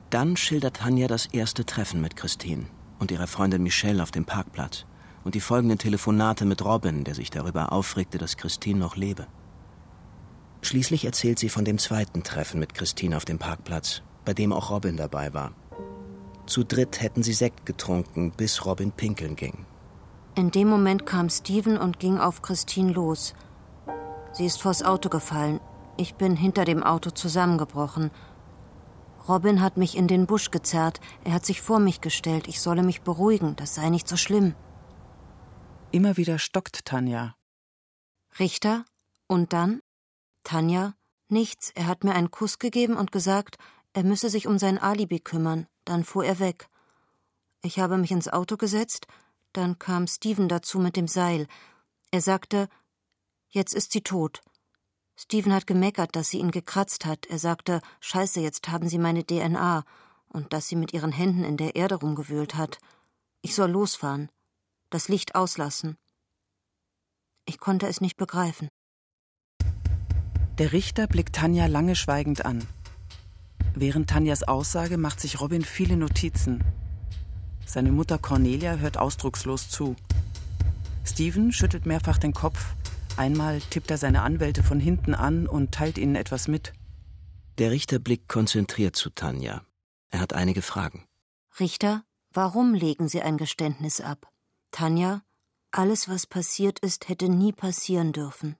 Dann 0.09 0.37
schildert 0.37 0.77
Tanja 0.77 1.07
das 1.07 1.25
erste 1.25 1.65
Treffen 1.65 1.99
mit 2.01 2.15
Christine 2.15 2.67
und 2.99 3.11
ihrer 3.11 3.27
Freundin 3.27 3.63
Michelle 3.63 4.01
auf 4.01 4.11
dem 4.11 4.25
Parkplatz 4.25 4.85
und 5.23 5.35
die 5.35 5.41
folgenden 5.41 5.77
Telefonate 5.77 6.45
mit 6.45 6.63
Robin, 6.63 7.03
der 7.03 7.15
sich 7.15 7.29
darüber 7.29 7.73
aufregte, 7.73 8.17
dass 8.17 8.37
Christine 8.37 8.79
noch 8.79 8.95
lebe. 8.95 9.27
Schließlich 10.61 11.05
erzählt 11.05 11.39
sie 11.39 11.49
von 11.49 11.65
dem 11.65 11.77
zweiten 11.77 12.23
Treffen 12.23 12.59
mit 12.59 12.73
Christine 12.73 13.17
auf 13.17 13.25
dem 13.25 13.37
Parkplatz, 13.37 14.01
bei 14.23 14.33
dem 14.33 14.53
auch 14.53 14.69
Robin 14.69 14.97
dabei 14.97 15.33
war. 15.33 15.51
Zu 16.45 16.63
dritt 16.63 17.01
hätten 17.01 17.23
sie 17.23 17.33
Sekt 17.33 17.65
getrunken, 17.65 18.31
bis 18.31 18.65
Robin 18.65 18.91
pinkeln 18.91 19.35
ging. 19.35 19.65
In 20.35 20.51
dem 20.51 20.69
Moment 20.69 21.05
kam 21.05 21.29
Steven 21.29 21.77
und 21.77 21.99
ging 21.99 22.17
auf 22.17 22.41
Christine 22.41 22.93
los. 22.93 23.33
Sie 24.31 24.45
ist 24.45 24.61
vors 24.61 24.83
Auto 24.83 25.09
gefallen. 25.09 25.59
Ich 25.97 26.15
bin 26.15 26.35
hinter 26.35 26.63
dem 26.63 26.83
Auto 26.83 27.09
zusammengebrochen. 27.09 28.11
Robin 29.27 29.61
hat 29.61 29.77
mich 29.77 29.97
in 29.97 30.07
den 30.07 30.25
Busch 30.25 30.51
gezerrt. 30.51 30.99
Er 31.23 31.33
hat 31.33 31.45
sich 31.45 31.61
vor 31.61 31.79
mich 31.79 32.01
gestellt. 32.01 32.47
Ich 32.47 32.61
solle 32.61 32.83
mich 32.83 33.01
beruhigen. 33.01 33.55
Das 33.55 33.75
sei 33.75 33.89
nicht 33.89 34.07
so 34.07 34.15
schlimm. 34.15 34.55
Immer 35.91 36.17
wieder 36.17 36.39
stockt 36.39 36.85
Tanja. 36.85 37.35
Richter? 38.39 38.85
Und 39.27 39.53
dann? 39.53 39.81
Tanja, 40.43 40.93
nichts. 41.27 41.71
Er 41.75 41.87
hat 41.87 42.03
mir 42.03 42.13
einen 42.13 42.31
Kuss 42.31 42.59
gegeben 42.59 42.95
und 42.95 43.11
gesagt, 43.11 43.57
er 43.93 44.03
müsse 44.03 44.29
sich 44.29 44.47
um 44.47 44.59
sein 44.59 44.77
Alibi 44.77 45.19
kümmern. 45.19 45.67
Dann 45.83 46.03
fuhr 46.03 46.23
er 46.23 46.39
weg. 46.39 46.69
Ich 47.61 47.79
habe 47.79 47.97
mich 47.97 48.11
ins 48.11 48.27
Auto 48.29 48.55
gesetzt, 48.55 49.07
dann 49.51 49.79
kam 49.79 50.07
Steven 50.07 50.47
dazu 50.47 50.79
mit 50.79 50.95
dem 50.95 51.07
Seil. 51.07 51.47
Er 52.11 52.21
sagte, 52.21 52.69
jetzt 53.49 53.73
ist 53.73 53.91
sie 53.91 54.01
tot. 54.01 54.41
Steven 55.19 55.51
hat 55.53 55.65
gemeckert, 55.65 56.15
dass 56.15 56.29
sie 56.29 56.37
ihn 56.37 56.51
gekratzt 56.51 57.05
hat. 57.05 57.25
Er 57.25 57.39
sagte, 57.39 57.81
Scheiße, 57.99 58.39
jetzt 58.39 58.69
haben 58.69 58.87
sie 58.87 58.99
meine 58.99 59.25
DNA 59.25 59.83
und 60.29 60.53
dass 60.53 60.67
sie 60.67 60.75
mit 60.75 60.93
ihren 60.93 61.11
Händen 61.11 61.43
in 61.43 61.57
der 61.57 61.75
Erde 61.75 61.95
rumgewühlt 61.95 62.55
hat. 62.55 62.77
Ich 63.41 63.55
soll 63.55 63.71
losfahren, 63.71 64.29
das 64.91 65.09
Licht 65.09 65.35
auslassen. 65.35 65.97
Ich 67.45 67.59
konnte 67.59 67.87
es 67.87 67.99
nicht 67.99 68.17
begreifen. 68.17 68.69
Der 70.59 70.71
Richter 70.71 71.07
blickt 71.07 71.35
Tanja 71.35 71.65
lange 71.65 71.95
schweigend 71.95 72.45
an. 72.45 72.67
Während 73.73 74.09
Tanjas 74.09 74.43
Aussage 74.43 74.97
macht 74.97 75.19
sich 75.19 75.39
Robin 75.39 75.63
viele 75.63 75.97
Notizen. 75.97 76.63
Seine 77.65 77.91
Mutter 77.91 78.17
Cornelia 78.17 78.75
hört 78.77 78.97
ausdruckslos 78.97 79.69
zu. 79.69 79.95
Steven 81.05 81.51
schüttelt 81.51 81.85
mehrfach 81.85 82.17
den 82.17 82.33
Kopf. 82.33 82.73
Einmal 83.17 83.61
tippt 83.61 83.89
er 83.89 83.97
seine 83.97 84.21
Anwälte 84.21 84.63
von 84.63 84.79
hinten 84.79 85.15
an 85.15 85.47
und 85.47 85.73
teilt 85.73 85.97
ihnen 85.97 86.15
etwas 86.15 86.47
mit. 86.47 86.73
Der 87.57 87.71
Richter 87.71 87.97
blickt 87.97 88.29
konzentriert 88.29 88.95
zu 88.95 89.09
Tanja. 89.09 89.63
Er 90.09 90.19
hat 90.19 90.33
einige 90.33 90.61
Fragen. 90.61 91.07
Richter, 91.59 92.03
warum 92.31 92.75
legen 92.75 93.09
Sie 93.09 93.21
ein 93.21 93.37
Geständnis 93.37 94.01
ab? 94.01 94.31
Tanja, 94.71 95.23
alles, 95.71 96.07
was 96.07 96.27
passiert 96.27 96.79
ist, 96.79 97.09
hätte 97.09 97.27
nie 97.27 97.51
passieren 97.51 98.11
dürfen. 98.13 98.55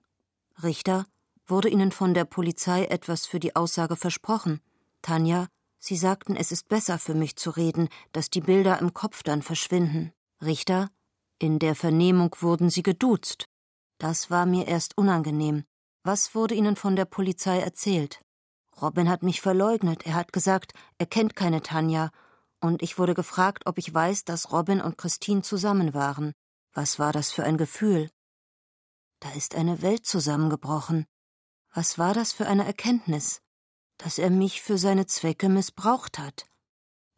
Richter, 0.62 1.06
wurde 1.46 1.68
Ihnen 1.68 1.92
von 1.92 2.12
der 2.12 2.24
Polizei 2.24 2.84
etwas 2.86 3.26
für 3.26 3.40
die 3.40 3.54
Aussage 3.54 3.96
versprochen? 3.96 4.60
Tanja, 5.02 5.46
Sie 5.78 5.96
sagten, 5.96 6.34
es 6.34 6.50
ist 6.50 6.68
besser 6.68 6.98
für 6.98 7.14
mich 7.14 7.36
zu 7.36 7.50
reden, 7.50 7.88
dass 8.12 8.30
die 8.30 8.40
Bilder 8.40 8.80
im 8.80 8.92
Kopf 8.92 9.22
dann 9.22 9.42
verschwinden. 9.42 10.12
Richter, 10.42 10.90
in 11.38 11.60
der 11.60 11.76
Vernehmung 11.76 12.34
wurden 12.40 12.68
Sie 12.68 12.82
geduzt. 12.82 13.47
Das 13.98 14.30
war 14.30 14.46
mir 14.46 14.68
erst 14.68 14.96
unangenehm. 14.96 15.64
Was 16.04 16.34
wurde 16.34 16.54
Ihnen 16.54 16.76
von 16.76 16.96
der 16.96 17.04
Polizei 17.04 17.58
erzählt? 17.58 18.20
Robin 18.80 19.08
hat 19.08 19.22
mich 19.22 19.40
verleugnet. 19.40 20.06
Er 20.06 20.14
hat 20.14 20.32
gesagt, 20.32 20.72
er 20.98 21.06
kennt 21.06 21.34
keine 21.34 21.62
Tanja. 21.62 22.10
Und 22.60 22.82
ich 22.82 22.98
wurde 22.98 23.14
gefragt, 23.14 23.66
ob 23.66 23.78
ich 23.78 23.92
weiß, 23.92 24.24
dass 24.24 24.52
Robin 24.52 24.80
und 24.80 24.98
Christine 24.98 25.42
zusammen 25.42 25.94
waren. 25.94 26.32
Was 26.72 26.98
war 26.98 27.12
das 27.12 27.32
für 27.32 27.44
ein 27.44 27.58
Gefühl? 27.58 28.08
Da 29.20 29.30
ist 29.32 29.56
eine 29.56 29.82
Welt 29.82 30.06
zusammengebrochen. 30.06 31.06
Was 31.74 31.98
war 31.98 32.14
das 32.14 32.32
für 32.32 32.46
eine 32.46 32.64
Erkenntnis? 32.64 33.40
Dass 33.96 34.18
er 34.18 34.30
mich 34.30 34.62
für 34.62 34.78
seine 34.78 35.06
Zwecke 35.06 35.48
missbraucht 35.48 36.20
hat. 36.20 36.46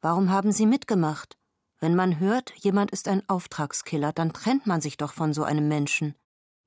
Warum 0.01 0.31
haben 0.31 0.51
Sie 0.51 0.65
mitgemacht? 0.65 1.37
Wenn 1.79 1.95
man 1.95 2.19
hört, 2.19 2.55
jemand 2.57 2.91
ist 2.91 3.07
ein 3.07 3.27
Auftragskiller, 3.29 4.13
dann 4.13 4.33
trennt 4.33 4.67
man 4.67 4.81
sich 4.81 4.97
doch 4.97 5.13
von 5.13 5.35
so 5.35 5.45
einem 5.45 5.69
Menschen. 5.69 6.15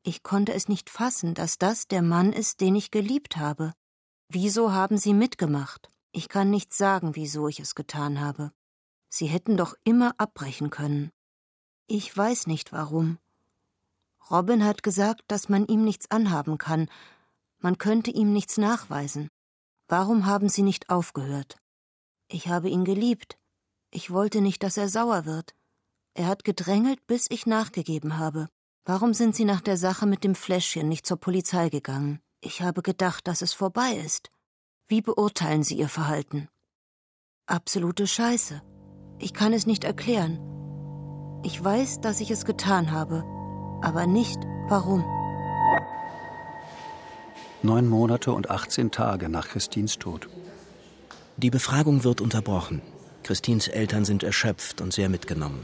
Ich 0.03 0.21
konnte 0.21 0.53
es 0.53 0.67
nicht 0.67 0.89
fassen, 0.89 1.33
dass 1.33 1.57
das 1.57 1.87
der 1.87 2.01
Mann 2.01 2.33
ist, 2.33 2.61
den 2.61 2.75
ich 2.75 2.91
geliebt 2.91 3.37
habe. 3.37 3.73
Wieso 4.27 4.73
haben 4.73 4.97
Sie 4.97 5.13
mitgemacht? 5.13 5.89
Ich 6.11 6.29
kann 6.29 6.49
nicht 6.49 6.73
sagen, 6.73 7.15
wieso 7.15 7.47
ich 7.47 7.59
es 7.59 7.73
getan 7.73 8.19
habe. 8.19 8.51
Sie 9.09 9.27
hätten 9.27 9.57
doch 9.57 9.75
immer 9.83 10.13
abbrechen 10.17 10.69
können. 10.69 11.11
Ich 11.87 12.15
weiß 12.15 12.47
nicht 12.47 12.71
warum. 12.71 13.17
Robin 14.29 14.63
hat 14.63 14.83
gesagt, 14.83 15.23
dass 15.27 15.49
man 15.49 15.65
ihm 15.67 15.83
nichts 15.83 16.11
anhaben 16.11 16.57
kann, 16.57 16.89
man 17.63 17.77
könnte 17.77 18.11
ihm 18.11 18.33
nichts 18.33 18.57
nachweisen. 18.57 19.29
Warum 19.87 20.25
haben 20.25 20.49
Sie 20.49 20.63
nicht 20.63 20.89
aufgehört? 20.89 21.55
Ich 22.27 22.49
habe 22.49 22.69
ihn 22.69 22.83
geliebt. 22.83 23.37
Ich 23.89 24.11
wollte 24.11 24.41
nicht, 24.41 24.63
dass 24.63 24.75
er 24.75 24.89
sauer 24.89 25.23
wird. 25.23 25.55
Er 26.13 26.27
hat 26.27 26.43
gedrängelt, 26.43 27.07
bis 27.07 27.27
ich 27.29 27.45
nachgegeben 27.45 28.17
habe. 28.17 28.49
Warum 28.85 29.13
sind 29.13 29.33
Sie 29.33 29.45
nach 29.45 29.61
der 29.61 29.77
Sache 29.77 30.05
mit 30.05 30.25
dem 30.25 30.35
Fläschchen 30.35 30.89
nicht 30.89 31.05
zur 31.05 31.15
Polizei 31.17 31.69
gegangen? 31.69 32.19
Ich 32.41 32.61
habe 32.61 32.81
gedacht, 32.81 33.25
dass 33.29 33.41
es 33.41 33.53
vorbei 33.53 33.93
ist. 34.05 34.29
Wie 34.87 35.01
beurteilen 35.01 35.63
Sie 35.63 35.75
Ihr 35.75 35.87
Verhalten? 35.87 36.49
Absolute 37.45 38.07
Scheiße. 38.07 38.61
Ich 39.19 39.33
kann 39.33 39.53
es 39.53 39.65
nicht 39.65 39.85
erklären. 39.85 40.37
Ich 41.45 41.63
weiß, 41.63 42.01
dass 42.01 42.19
ich 42.19 42.29
es 42.29 42.43
getan 42.43 42.91
habe, 42.91 43.23
aber 43.81 44.05
nicht 44.05 44.39
warum. 44.67 45.05
Neun 47.61 47.87
Monate 47.87 48.33
und 48.33 48.49
18 48.49 48.91
Tage 48.91 49.29
nach 49.29 49.47
Christins 49.47 49.97
Tod. 49.97 50.27
Die 51.37 51.49
Befragung 51.49 52.03
wird 52.03 52.19
unterbrochen. 52.19 52.81
Christins 53.23 53.69
Eltern 53.69 54.03
sind 54.03 54.23
erschöpft 54.23 54.81
und 54.81 54.91
sehr 54.91 55.07
mitgenommen. 55.07 55.63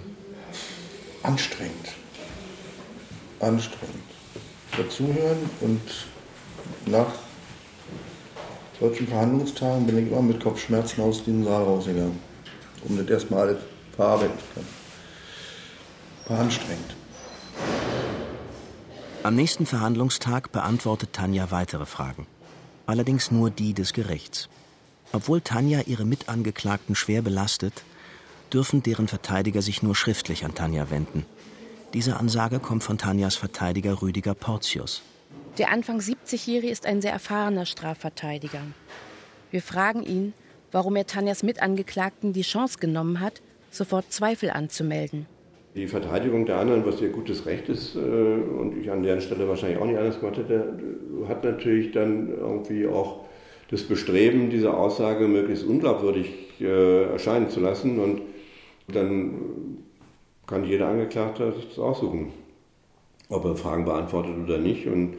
Anstrengend. 1.22 1.99
Anstrengend. 3.40 4.04
Dazuhören 4.78 5.50
und 5.62 5.82
nach 6.86 7.08
solchen 8.80 9.08
Verhandlungstagen 9.08 9.86
bin 9.86 9.98
ich 9.98 10.12
immer 10.12 10.22
mit 10.22 10.42
Kopfschmerzen 10.42 11.02
aus 11.02 11.24
dem 11.24 11.44
Saal 11.44 11.64
rausgegangen, 11.64 12.20
um 12.88 12.98
das 12.98 13.08
erstmal 13.08 13.48
alles 13.48 13.58
verarbeiten 13.96 14.38
zu 14.38 14.46
können. 14.54 14.68
War 16.28 16.40
anstrengend. 16.40 16.96
Am 19.24 19.36
nächsten 19.36 19.66
Verhandlungstag 19.66 20.52
beantwortet 20.52 21.12
Tanja 21.14 21.52
weitere 21.52 21.86
Fragen. 21.86 22.26
Allerdings 22.86 23.32
nur 23.32 23.50
die 23.50 23.74
des 23.74 23.94
Gerichts. 23.94 24.48
Obwohl 25.12 25.42
Tanja 25.42 25.82
ihre 25.82 26.06
Mitangeklagten 26.06 26.96
schwer 26.96 27.22
belastet, 27.22 27.84
dürfen 28.54 28.82
deren 28.82 29.08
Verteidiger 29.08 29.62
sich 29.62 29.84
nur 29.84 29.96
schriftlich 29.96 30.46
an 30.46 30.56
Tanja 30.56 30.90
wenden. 30.90 31.26
Diese 31.94 32.18
Ansage 32.18 32.60
kommt 32.60 32.84
von 32.84 33.00
Tanjas 33.00 33.36
Verteidiger 33.36 34.04
Rüdiger 34.04 34.36
Portius. 34.36 35.02
Der 35.58 35.72
Anfang 35.72 35.98
70-Jährige 35.98 36.72
ist 36.72 36.86
ein 36.86 37.02
sehr 37.02 37.12
erfahrener 37.12 37.66
Strafverteidiger. 37.66 38.62
Wir 39.50 39.64
fragen 39.64 40.04
ihn, 40.04 40.34
warum 40.72 40.96
er 40.96 41.08
Tanjas 41.08 41.42
Mitangeklagten 41.42 42.32
die 42.32 42.44
Chance 42.44 42.78
genommen 42.80 43.20
hat, 43.20 43.42
sofort 43.72 44.14
Zweifel 44.14 44.52
anzumelden. 44.52 45.26
Die 45.74 45.88
Verteidigung 45.88 46.46
der 46.46 46.58
anderen, 46.58 46.86
was 46.86 47.02
ihr 47.02 47.10
gutes 47.10 47.48
Recht 47.48 47.70
ist, 47.70 47.96
äh, 47.96 48.00
und 48.00 48.78
ich 48.80 48.92
an 48.92 49.02
deren 49.02 49.22
Stelle 49.22 49.50
wahrscheinlich 49.50 49.80
auch 49.80 49.86
nicht 49.86 49.98
anders 49.98 50.20
gemacht 50.20 50.38
hätte, 50.38 50.80
hat 51.28 51.44
natürlich 51.44 51.92
dann 51.92 52.30
irgendwie 52.30 52.86
auch 52.86 53.26
das 53.72 53.82
Bestreben, 53.82 54.52
diese 54.52 54.76
Aussage 54.76 55.28
möglichst 55.28 55.66
unglaubwürdig 55.66 56.62
äh, 56.62 57.06
erscheinen 57.06 57.50
zu 57.50 57.60
lassen. 57.60 58.00
Und 58.00 58.22
dann 58.88 59.69
kann 60.50 60.66
jeder 60.66 60.88
Angeklagte 60.88 61.54
sich 61.54 61.70
das 61.70 61.80
aussuchen, 61.80 62.34
ob 63.30 63.46
er 63.46 63.56
Fragen 63.56 63.86
beantwortet 63.86 64.36
oder 64.44 64.58
nicht. 64.58 64.88
Und 64.88 65.18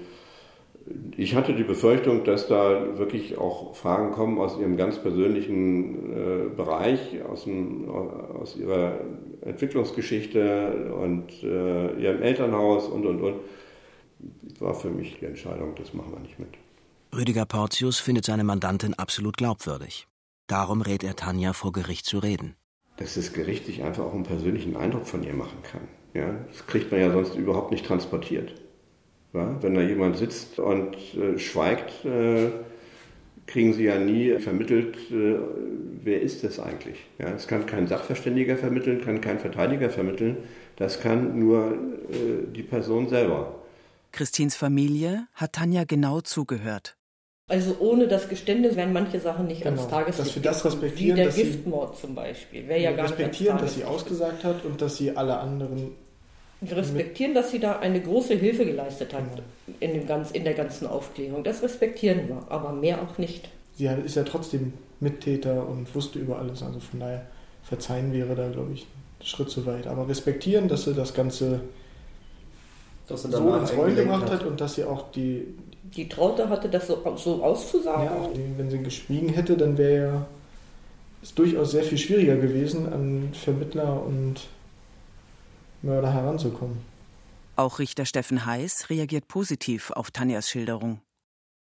ich 1.16 1.36
hatte 1.36 1.54
die 1.54 1.62
Befürchtung, 1.62 2.24
dass 2.24 2.48
da 2.48 2.98
wirklich 2.98 3.38
auch 3.38 3.76
Fragen 3.76 4.10
kommen 4.10 4.38
aus 4.38 4.58
ihrem 4.58 4.76
ganz 4.76 4.98
persönlichen 4.98 6.12
äh, 6.12 6.48
Bereich, 6.56 7.22
aus, 7.22 7.44
dem, 7.44 7.88
aus 7.88 8.56
ihrer 8.56 9.00
Entwicklungsgeschichte 9.42 10.92
und 10.92 11.30
äh, 11.44 12.02
ihrem 12.02 12.22
Elternhaus 12.22 12.88
und 12.88 13.06
und 13.06 13.20
und. 13.20 13.34
War 14.58 14.74
für 14.74 14.90
mich 14.90 15.16
die 15.18 15.26
Entscheidung, 15.26 15.74
das 15.76 15.94
machen 15.94 16.12
wir 16.12 16.20
nicht 16.20 16.38
mit. 16.38 16.50
Rüdiger 17.16 17.46
Portius 17.46 17.98
findet 17.98 18.24
seine 18.24 18.44
Mandantin 18.44 18.94
absolut 18.94 19.36
glaubwürdig. 19.36 20.06
Darum 20.46 20.82
rät 20.82 21.04
er 21.04 21.16
Tanja 21.16 21.52
vor 21.52 21.72
Gericht 21.72 22.04
zu 22.04 22.18
reden. 22.18 22.56
Dass 23.00 23.14
das 23.14 23.32
Gericht 23.32 23.66
sich 23.66 23.82
einfach 23.82 24.04
auch 24.04 24.14
einen 24.14 24.22
persönlichen 24.22 24.76
Eindruck 24.76 25.06
von 25.06 25.24
ihr 25.24 25.34
machen 25.34 25.58
kann. 25.62 25.80
Ja, 26.14 26.34
das 26.48 26.66
kriegt 26.66 26.92
man 26.92 27.00
ja 27.00 27.10
sonst 27.10 27.34
überhaupt 27.34 27.72
nicht 27.72 27.86
transportiert. 27.86 28.54
Ja, 29.32 29.60
wenn 29.62 29.74
da 29.74 29.80
jemand 29.80 30.16
sitzt 30.16 30.58
und 30.58 30.96
äh, 31.14 31.38
schweigt, 31.38 32.04
äh, 32.04 32.50
kriegen 33.46 33.72
sie 33.72 33.84
ja 33.84 33.98
nie 33.98 34.38
vermittelt, 34.38 34.96
äh, 35.10 35.36
wer 36.02 36.20
ist 36.20 36.44
das 36.44 36.60
eigentlich. 36.60 36.98
Ja, 37.18 37.30
es 37.30 37.46
kann 37.46 37.66
kein 37.66 37.86
Sachverständiger 37.86 38.56
vermitteln, 38.56 39.00
kann 39.00 39.20
kein 39.20 39.38
Verteidiger 39.38 39.90
vermitteln, 39.90 40.36
das 40.76 41.00
kann 41.00 41.38
nur 41.38 41.72
äh, 41.72 42.52
die 42.54 42.62
Person 42.62 43.08
selber. 43.08 43.54
Christins 44.12 44.56
Familie 44.56 45.26
hat 45.34 45.54
Tanja 45.54 45.84
genau 45.84 46.20
zugehört. 46.20 46.96
Also 47.50 47.76
ohne 47.80 48.06
das 48.06 48.28
Geständnis 48.28 48.76
wären 48.76 48.92
manche 48.92 49.18
Sachen 49.18 49.48
nicht 49.48 49.62
genau, 49.62 49.76
ans 49.76 49.90
Tageslicht 49.90 50.28
dass 50.28 50.34
wir 50.36 50.42
das 50.42 50.64
respektieren, 50.64 51.18
wie 51.18 51.22
der 51.22 51.32
Giftmord 51.32 51.98
zum 51.98 52.14
Beispiel. 52.14 52.68
Wäre 52.68 52.80
ja 52.80 52.92
gar 52.92 53.06
respektieren, 53.06 53.58
dass 53.58 53.74
sie 53.74 53.84
ausgesagt 53.84 54.44
hat 54.44 54.64
und 54.64 54.80
dass 54.80 54.96
sie 54.96 55.16
alle 55.16 55.38
anderen 55.38 55.92
wir 56.60 56.76
respektieren, 56.76 57.34
dass 57.34 57.50
sie 57.50 57.58
da 57.58 57.78
eine 57.78 58.00
große 58.00 58.34
Hilfe 58.34 58.66
geleistet 58.66 59.14
hat 59.14 59.24
in, 59.80 59.94
dem 59.94 60.06
ganz, 60.06 60.30
in 60.30 60.44
der 60.44 60.52
ganzen 60.52 60.86
Aufklärung. 60.86 61.42
Das 61.42 61.62
respektieren 61.62 62.28
wir, 62.28 62.42
aber 62.50 62.72
mehr 62.72 63.00
auch 63.00 63.16
nicht. 63.16 63.48
Sie 63.76 63.86
ist 63.86 64.14
ja 64.14 64.24
trotzdem 64.24 64.74
Mittäter 65.00 65.66
und 65.66 65.92
wusste 65.94 66.18
über 66.18 66.38
alles. 66.38 66.62
Also 66.62 66.78
von 66.78 67.00
daher 67.00 67.26
verzeihen 67.62 68.12
wäre 68.12 68.34
da, 68.34 68.48
glaube 68.48 68.74
ich, 68.74 68.82
ein 68.82 69.26
Schritt 69.26 69.50
zu 69.50 69.64
weit. 69.64 69.86
Aber 69.86 70.06
respektieren, 70.06 70.68
dass 70.68 70.84
sie 70.84 70.92
das 70.92 71.14
Ganze 71.14 71.62
dass 73.10 73.22
sie 73.22 73.32
so 73.32 73.54
ins 73.54 73.76
Rollen 73.76 73.96
gemacht 73.96 74.30
hat 74.30 74.44
und 74.44 74.60
dass 74.60 74.74
sie 74.74 74.84
auch 74.84 75.10
die. 75.12 75.54
Die 75.96 76.09
Traute 76.09 76.48
hatte, 76.48 76.68
das 76.68 76.87
so, 76.87 77.03
so 77.16 77.42
auszusagen. 77.42 78.05
Ja, 78.05 78.12
auch 78.12 78.33
die, 78.33 78.44
wenn 78.57 78.70
sie 78.70 78.79
geschwiegen 78.79 79.31
hätte, 79.31 79.57
dann 79.57 79.76
wäre 79.76 80.07
ja 80.07 80.26
es 81.22 81.35
durchaus 81.35 81.72
sehr 81.72 81.85
viel 81.85 81.98
schwieriger 81.98 82.37
gewesen, 82.37 82.90
an 82.92 83.31
Vermittler 83.35 84.03
und 84.03 84.48
Mörder 85.83 86.12
heranzukommen. 86.12 86.79
Auch 87.57 87.79
Richter 87.79 88.07
Steffen 88.07 88.46
Heiß 88.46 88.88
reagiert 88.88 89.29
positiv 89.29 89.90
auf 89.90 90.11
Tanjas 90.11 90.48
Schilderung. 90.48 91.00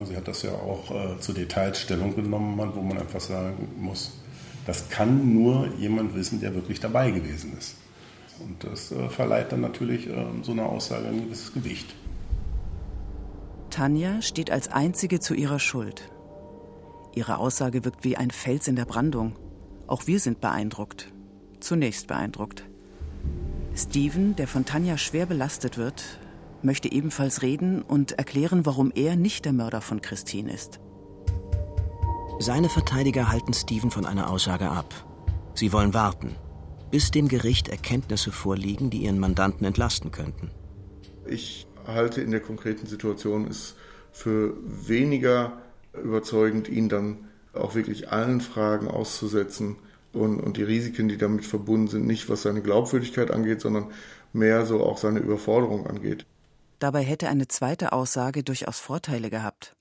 Sie 0.01 0.15
hat 0.15 0.29
das 0.29 0.43
ja 0.43 0.53
auch 0.53 0.91
äh, 0.91 1.19
zu 1.21 1.33
Details 1.33 1.81
Stellung 1.81 2.15
genommen, 2.15 2.59
wo 2.75 2.83
man 2.83 2.99
einfach 2.99 3.21
sagen 3.21 3.69
muss, 3.79 4.13
das 4.67 4.91
kann 4.91 5.33
nur 5.33 5.69
jemand 5.79 6.15
wissen, 6.15 6.41
der 6.41 6.55
wirklich 6.55 6.81
dabei 6.81 7.11
gewesen 7.11 7.57
ist. 7.57 7.77
Und 8.41 8.63
das 8.63 8.93
äh, 8.93 9.09
verleiht 9.09 9.53
dann 9.53 9.63
natürlich 9.63 10.07
äh, 10.09 10.27
so 10.43 10.53
einer 10.53 10.67
Aussage 10.67 11.07
ein 11.07 11.25
gewisses 11.25 11.55
Gewicht. 11.55 11.95
Tanja 13.77 14.23
steht 14.23 14.51
als 14.51 14.69
einzige 14.69 15.21
zu 15.21 15.35
ihrer 15.35 15.59
Schuld. 15.59 16.11
Ihre 17.15 17.37
Aussage 17.37 17.85
wirkt 17.85 18.05
wie 18.05 18.17
ein 18.17 18.31
Fels 18.31 18.69
in 18.69 18.75
der 18.75 18.87
Brandung. 18.87 19.37
Auch 19.87 20.07
wir 20.07 20.19
sind 20.19 20.41
beeindruckt. 20.41 21.13
Zunächst 21.61 22.07
beeindruckt. 22.07 22.65
Steven, 23.75 24.35
der 24.35 24.49
von 24.49 24.65
Tanja 24.65 24.97
schwer 24.97 25.27
belastet 25.27 25.77
wird, 25.77 26.03
möchte 26.63 26.91
ebenfalls 26.91 27.43
reden 27.43 27.83
und 27.83 28.13
erklären, 28.13 28.65
warum 28.65 28.93
er 28.95 29.15
nicht 29.15 29.45
der 29.45 29.53
Mörder 29.53 29.83
von 29.83 30.01
Christine 30.01 30.55
ist. 30.55 30.81
Seine 32.39 32.71
Verteidiger 32.71 33.29
halten 33.29 33.53
Steven 33.53 33.91
von 33.91 34.07
einer 34.07 34.31
Aussage 34.31 34.71
ab. 34.71 34.95
Sie 35.53 35.71
wollen 35.75 35.93
warten, 35.93 36.35
bis 36.91 37.11
dem 37.11 37.29
Gericht 37.29 37.69
Erkenntnisse 37.69 38.33
vorliegen, 38.33 38.89
die 38.89 39.03
ihren 39.03 39.19
Mandanten 39.19 39.67
entlasten 39.67 40.13
könnten. 40.13 40.51
Ich 41.27 41.67
halte 41.87 42.21
in 42.21 42.31
der 42.31 42.41
konkreten 42.41 42.87
Situation 42.87 43.47
es 43.49 43.75
für 44.13 44.55
weniger 44.65 45.61
überzeugend, 46.03 46.69
ihn 46.69 46.89
dann 46.89 47.29
auch 47.53 47.75
wirklich 47.75 48.11
allen 48.11 48.41
Fragen 48.41 48.89
auszusetzen 48.89 49.77
und, 50.13 50.41
und 50.41 50.57
die 50.57 50.63
Risiken, 50.63 51.09
die 51.09 51.19
damit 51.19 51.45
verbunden 51.45 51.89
sind, 51.89 52.07
nicht 52.07 52.29
was 52.29 52.43
seine 52.43 52.63
Glaubwürdigkeit 52.63 53.31
angeht, 53.31 53.61
sondern 53.61 53.91
mehr 54.33 54.67
so 54.67 54.83
auch 54.83 54.99
seine 54.99 55.21
Überforderung 55.21 55.87
angeht. 55.87 56.27
Dabei 56.79 57.03
hätte 57.03 57.29
eine 57.29 57.49
zweite 57.49 57.93
Aussage 57.93 58.43
durchaus 58.43 58.79
Vorteile 58.79 59.31
gehabt. 59.31 59.75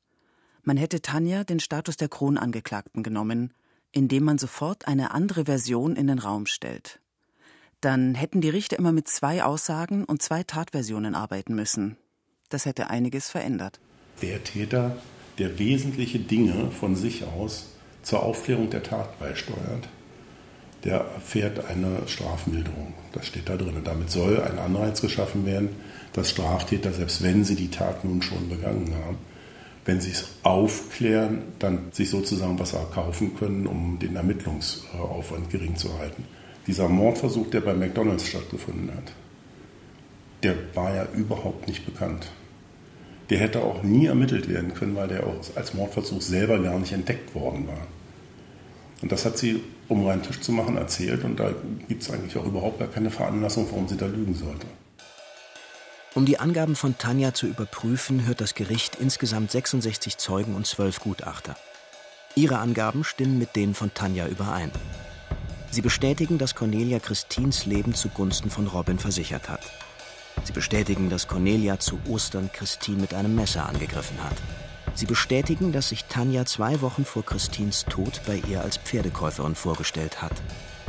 Man 0.63 0.77
hätte 0.77 1.01
Tanja 1.01 1.43
den 1.43 1.59
Status 1.59 1.97
der 1.97 2.09
Kronangeklagten 2.09 3.03
genommen, 3.03 3.53
indem 3.91 4.23
man 4.23 4.37
sofort 4.37 4.87
eine 4.87 5.11
andere 5.11 5.45
Version 5.45 5.95
in 5.95 6.07
den 6.07 6.19
Raum 6.19 6.45
stellt. 6.45 6.99
Dann 7.81 8.15
hätten 8.15 8.41
die 8.41 8.49
Richter 8.49 8.79
immer 8.79 8.91
mit 8.91 9.07
zwei 9.07 9.43
Aussagen 9.43 10.05
und 10.05 10.21
zwei 10.21 10.43
Tatversionen 10.43 11.15
arbeiten 11.15 11.55
müssen. 11.55 11.97
Das 12.49 12.65
hätte 12.65 12.89
einiges 12.89 13.29
verändert. 13.29 13.79
Der 14.21 14.43
Täter, 14.43 14.97
der 15.37 15.59
wesentliche 15.59 16.19
Dinge 16.19 16.71
von 16.71 16.95
sich 16.95 17.23
aus 17.23 17.67
zur 18.01 18.23
Aufklärung 18.23 18.69
der 18.69 18.83
Tat 18.83 19.19
beisteuert, 19.19 19.89
der 20.83 20.97
erfährt 20.97 21.65
eine 21.65 22.07
Strafmilderung. 22.07 22.93
Das 23.11 23.25
steht 23.25 23.49
da 23.49 23.57
drin. 23.57 23.81
Damit 23.83 24.11
soll 24.11 24.41
ein 24.41 24.59
Anreiz 24.59 25.01
geschaffen 25.01 25.45
werden, 25.45 25.69
dass 26.13 26.29
Straftäter, 26.29 26.93
selbst 26.93 27.23
wenn 27.23 27.43
sie 27.43 27.55
die 27.55 27.71
Tat 27.71 28.05
nun 28.05 28.21
schon 28.21 28.47
begangen 28.49 28.93
haben, 29.03 29.17
wenn 29.83 29.99
sie 29.99 30.11
es 30.11 30.29
aufklären, 30.43 31.43
dann 31.59 31.91
sich 31.91 32.09
sozusagen 32.09 32.59
was 32.59 32.73
erkaufen 32.73 33.35
können, 33.35 33.67
um 33.67 33.99
den 33.99 34.15
Ermittlungsaufwand 34.15 35.49
gering 35.49 35.75
zu 35.75 35.97
halten. 35.97 36.25
Dieser 36.67 36.89
Mordversuch, 36.89 37.49
der 37.49 37.61
bei 37.61 37.73
McDonald's 37.73 38.27
stattgefunden 38.27 38.91
hat, 38.95 39.13
der 40.43 40.55
war 40.73 40.93
ja 40.95 41.07
überhaupt 41.13 41.67
nicht 41.67 41.85
bekannt. 41.85 42.27
Der 43.29 43.39
hätte 43.39 43.63
auch 43.63 43.83
nie 43.83 44.05
ermittelt 44.05 44.49
werden 44.49 44.73
können, 44.73 44.95
weil 44.95 45.07
der 45.07 45.25
auch 45.25 45.35
als 45.55 45.73
Mordversuch 45.73 46.21
selber 46.21 46.59
gar 46.59 46.77
nicht 46.79 46.91
entdeckt 46.91 47.33
worden 47.33 47.67
war. 47.67 47.87
Und 49.01 49.11
das 49.11 49.25
hat 49.25 49.37
sie, 49.37 49.61
um 49.87 50.05
reinen 50.05 50.23
Tisch 50.23 50.41
zu 50.41 50.51
machen, 50.51 50.77
erzählt. 50.77 51.23
Und 51.23 51.39
da 51.39 51.51
gibt 51.87 52.03
es 52.03 52.11
eigentlich 52.11 52.37
auch 52.37 52.45
überhaupt 52.45 52.79
gar 52.79 52.87
keine 52.87 53.11
Veranlassung, 53.11 53.67
warum 53.69 53.87
sie 53.87 53.97
da 53.97 54.05
lügen 54.05 54.35
sollte. 54.35 54.67
Um 56.13 56.25
die 56.25 56.39
Angaben 56.39 56.75
von 56.75 56.97
Tanja 56.97 57.33
zu 57.33 57.45
überprüfen, 57.45 58.25
hört 58.25 58.39
das 58.41 58.55
Gericht 58.55 58.95
insgesamt 58.95 59.51
66 59.51 60.17
Zeugen 60.17 60.55
und 60.55 60.65
12 60.65 61.01
Gutachter. 61.01 61.57
Ihre 62.35 62.59
Angaben 62.59 63.03
stimmen 63.03 63.37
mit 63.37 63.55
denen 63.55 63.73
von 63.73 63.93
Tanja 63.93 64.27
überein. 64.27 64.71
Sie 65.75 65.81
bestätigen, 65.81 66.37
dass 66.37 66.55
Cornelia 66.55 66.99
Christins 66.99 67.65
Leben 67.65 67.93
zugunsten 67.93 68.49
von 68.49 68.65
Robin 68.65 68.97
versichert 68.97 69.49
hat. 69.49 69.59
Sie 70.45 70.53
bestätigen, 70.53 71.09
dass 71.09 71.27
Cornelia 71.27 71.79
zu 71.79 71.99
Ostern 72.07 72.49
Christine 72.49 73.01
mit 73.01 73.13
einem 73.13 73.35
Messer 73.35 73.67
angegriffen 73.67 74.23
hat. 74.23 74.37
Sie 74.93 75.05
bestätigen, 75.05 75.73
dass 75.73 75.89
sich 75.89 76.05
Tanja 76.05 76.45
zwei 76.45 76.79
Wochen 76.79 77.03
vor 77.03 77.25
Christins 77.25 77.83
Tod 77.89 78.21
bei 78.25 78.41
ihr 78.49 78.61
als 78.61 78.77
Pferdekäuferin 78.77 79.53
vorgestellt 79.53 80.21
hat. 80.21 80.31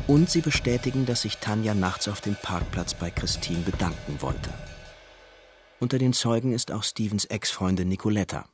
Und 0.06 0.30
sie 0.30 0.40
bestätigen, 0.40 1.04
dass 1.04 1.22
sich 1.22 1.38
Tanja 1.38 1.74
nachts 1.74 2.06
auf 2.06 2.20
dem 2.20 2.36
Parkplatz 2.36 2.94
bei 2.94 3.10
Christine 3.10 3.62
bedanken 3.62 4.18
wollte. 4.20 4.50
Unter 5.80 5.98
den 5.98 6.12
Zeugen 6.12 6.52
ist 6.52 6.70
auch 6.70 6.84
Stevens 6.84 7.24
Ex-Freundin 7.24 7.88
Nicoletta. 7.88 8.48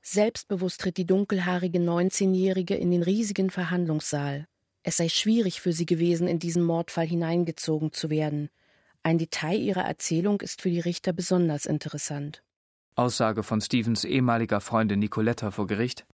Selbstbewusst 0.00 0.80
tritt 0.80 0.96
die 0.96 1.06
dunkelhaarige 1.06 1.80
19-Jährige 1.80 2.76
in 2.76 2.92
den 2.92 3.02
riesigen 3.02 3.50
Verhandlungssaal. 3.50 4.46
Es 4.82 4.96
sei 4.96 5.08
schwierig 5.08 5.60
für 5.60 5.72
sie 5.72 5.86
gewesen, 5.86 6.26
in 6.26 6.38
diesen 6.38 6.62
Mordfall 6.62 7.06
hineingezogen 7.06 7.92
zu 7.92 8.10
werden. 8.10 8.50
Ein 9.02 9.18
Detail 9.18 9.58
ihrer 9.58 9.84
Erzählung 9.84 10.40
ist 10.40 10.62
für 10.62 10.70
die 10.70 10.80
Richter 10.80 11.12
besonders 11.12 11.66
interessant. 11.66 12.42
Aussage 12.94 13.42
von 13.42 13.60
Stevens 13.60 14.04
ehemaliger 14.04 14.60
Freundin 14.60 14.98
Nicoletta 14.98 15.50
vor 15.50 15.66
Gericht. 15.66 16.06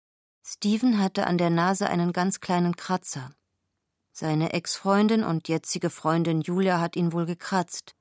Steven 0.44 1.00
hatte 1.00 1.26
an 1.26 1.38
der 1.38 1.50
Nase 1.50 1.88
einen 1.88 2.12
ganz 2.12 2.40
kleinen 2.40 2.76
Kratzer. 2.76 3.30
Seine 4.12 4.52
Ex-Freundin 4.52 5.24
und 5.24 5.48
jetzige 5.48 5.90
Freundin 5.90 6.40
Julia 6.40 6.80
hat 6.80 6.96
ihn 6.96 7.12
wohl 7.12 7.26
gekratzt. 7.26 7.94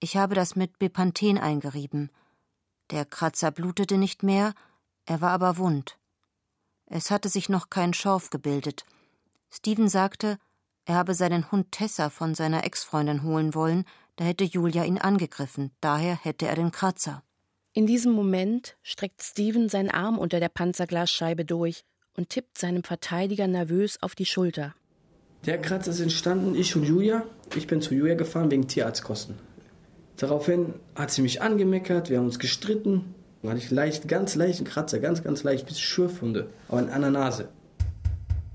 Ich 0.00 0.16
habe 0.16 0.34
das 0.34 0.56
mit 0.56 0.78
Bepanthen 0.78 1.38
eingerieben. 1.38 2.10
Der 2.90 3.04
Kratzer 3.04 3.50
blutete 3.50 3.98
nicht 3.98 4.22
mehr, 4.22 4.54
er 5.06 5.20
war 5.20 5.30
aber 5.30 5.56
wund. 5.56 5.98
Es 6.86 7.10
hatte 7.10 7.28
sich 7.28 7.48
noch 7.48 7.70
kein 7.70 7.94
Schorf 7.94 8.30
gebildet. 8.30 8.84
Steven 9.54 9.88
sagte, 9.88 10.38
er 10.86 10.94
habe 10.94 11.14
seinen 11.14 11.52
Hund 11.52 11.72
Tessa 11.72 12.08
von 12.08 12.34
seiner 12.34 12.64
Ex-Freundin 12.64 13.22
holen 13.22 13.54
wollen, 13.54 13.84
da 14.16 14.24
hätte 14.24 14.44
Julia 14.44 14.84
ihn 14.84 14.98
angegriffen, 14.98 15.70
daher 15.82 16.16
hätte 16.16 16.46
er 16.46 16.54
den 16.54 16.72
Kratzer. 16.72 17.22
In 17.74 17.86
diesem 17.86 18.12
Moment 18.12 18.76
streckt 18.82 19.22
Steven 19.22 19.68
seinen 19.68 19.90
Arm 19.90 20.18
unter 20.18 20.40
der 20.40 20.48
Panzerglasscheibe 20.48 21.44
durch 21.44 21.84
und 22.16 22.30
tippt 22.30 22.58
seinem 22.58 22.82
Verteidiger 22.82 23.46
nervös 23.46 24.02
auf 24.02 24.14
die 24.14 24.26
Schulter. 24.26 24.74
Der 25.44 25.60
Kratzer 25.60 25.90
ist 25.90 26.00
entstanden, 26.00 26.54
ich 26.54 26.74
und 26.74 26.84
Julia. 26.84 27.24
Ich 27.54 27.66
bin 27.66 27.82
zu 27.82 27.94
Julia 27.94 28.14
gefahren 28.14 28.50
wegen 28.50 28.68
Tierarztkosten. 28.68 29.38
Daraufhin 30.16 30.74
hat 30.94 31.10
sie 31.10 31.22
mich 31.22 31.42
angemeckert, 31.42 32.10
wir 32.10 32.18
haben 32.18 32.26
uns 32.26 32.38
gestritten. 32.38 33.14
Dann 33.42 33.50
hatte 33.50 33.60
ich 33.60 33.70
leicht, 33.70 34.08
ganz 34.08 34.34
leichten 34.34 34.64
Kratzer, 34.64 34.98
ganz, 34.98 35.22
ganz 35.22 35.42
leicht, 35.42 35.66
bis 35.66 35.80
Schürfwunde, 35.80 36.48
aber 36.68 36.80
in 36.80 36.90
einer 36.90 37.10
Nase. 37.10 37.48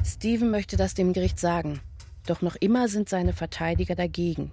Steven 0.06 0.52
möchte 0.52 0.78
das 0.78 0.94
dem 0.94 1.14
Gericht 1.14 1.40
sagen, 1.40 1.80
doch 2.26 2.42
noch 2.42 2.56
immer 2.56 2.88
sind 2.88 3.10
seine 3.10 3.34
Verteidiger 3.34 3.96
dagegen. 3.96 4.52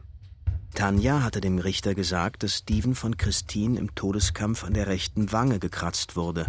Tanja 0.75 1.23
hatte 1.23 1.41
dem 1.41 1.59
Richter 1.59 1.95
gesagt, 1.95 2.43
dass 2.43 2.59
Steven 2.59 2.95
von 2.95 3.17
Christine 3.17 3.79
im 3.79 3.95
Todeskampf 3.95 4.65
an 4.65 4.75
der 4.75 4.89
rechten 4.89 5.31
Wange 5.31 5.61
gekratzt 5.61 6.17
wurde. 6.17 6.47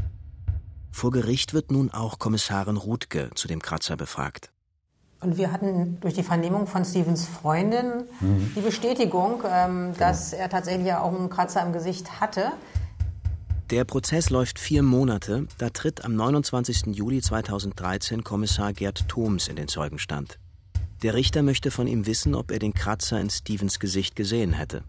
Vor 0.91 1.11
Gericht 1.11 1.53
wird 1.53 1.71
nun 1.71 1.91
auch 1.91 2.19
Kommissarin 2.19 2.77
Rutke 2.77 3.29
zu 3.35 3.47
dem 3.47 3.61
Kratzer 3.61 3.97
befragt. 3.97 4.51
Und 5.21 5.37
wir 5.37 5.51
hatten 5.51 5.99
durch 6.01 6.13
die 6.13 6.23
Vernehmung 6.23 6.67
von 6.67 6.85
Stevens 6.85 7.25
Freundin 7.25 8.05
mhm. 8.19 8.51
die 8.55 8.61
Bestätigung, 8.61 9.43
ähm, 9.47 9.93
dass 9.97 10.33
er 10.33 10.49
tatsächlich 10.49 10.93
auch 10.93 11.13
einen 11.13 11.29
Kratzer 11.29 11.65
im 11.65 11.73
Gesicht 11.73 12.19
hatte. 12.21 12.51
Der 13.71 13.83
Prozess 13.83 14.29
läuft 14.29 14.59
vier 14.59 14.83
Monate. 14.83 15.47
Da 15.57 15.71
tritt 15.71 16.05
am 16.05 16.15
29. 16.15 16.95
Juli 16.95 17.19
2013 17.19 18.23
Kommissar 18.23 18.73
Gerd 18.73 19.07
Thoms 19.07 19.47
in 19.47 19.55
den 19.55 19.67
Zeugenstand. 19.67 20.37
Der 21.01 21.15
Richter 21.15 21.41
möchte 21.41 21.71
von 21.71 21.87
ihm 21.87 22.05
wissen, 22.05 22.35
ob 22.35 22.51
er 22.51 22.59
den 22.59 22.75
Kratzer 22.75 23.19
in 23.19 23.31
Stevens 23.31 23.79
Gesicht 23.79 24.15
gesehen 24.15 24.53
hätte. 24.53 24.83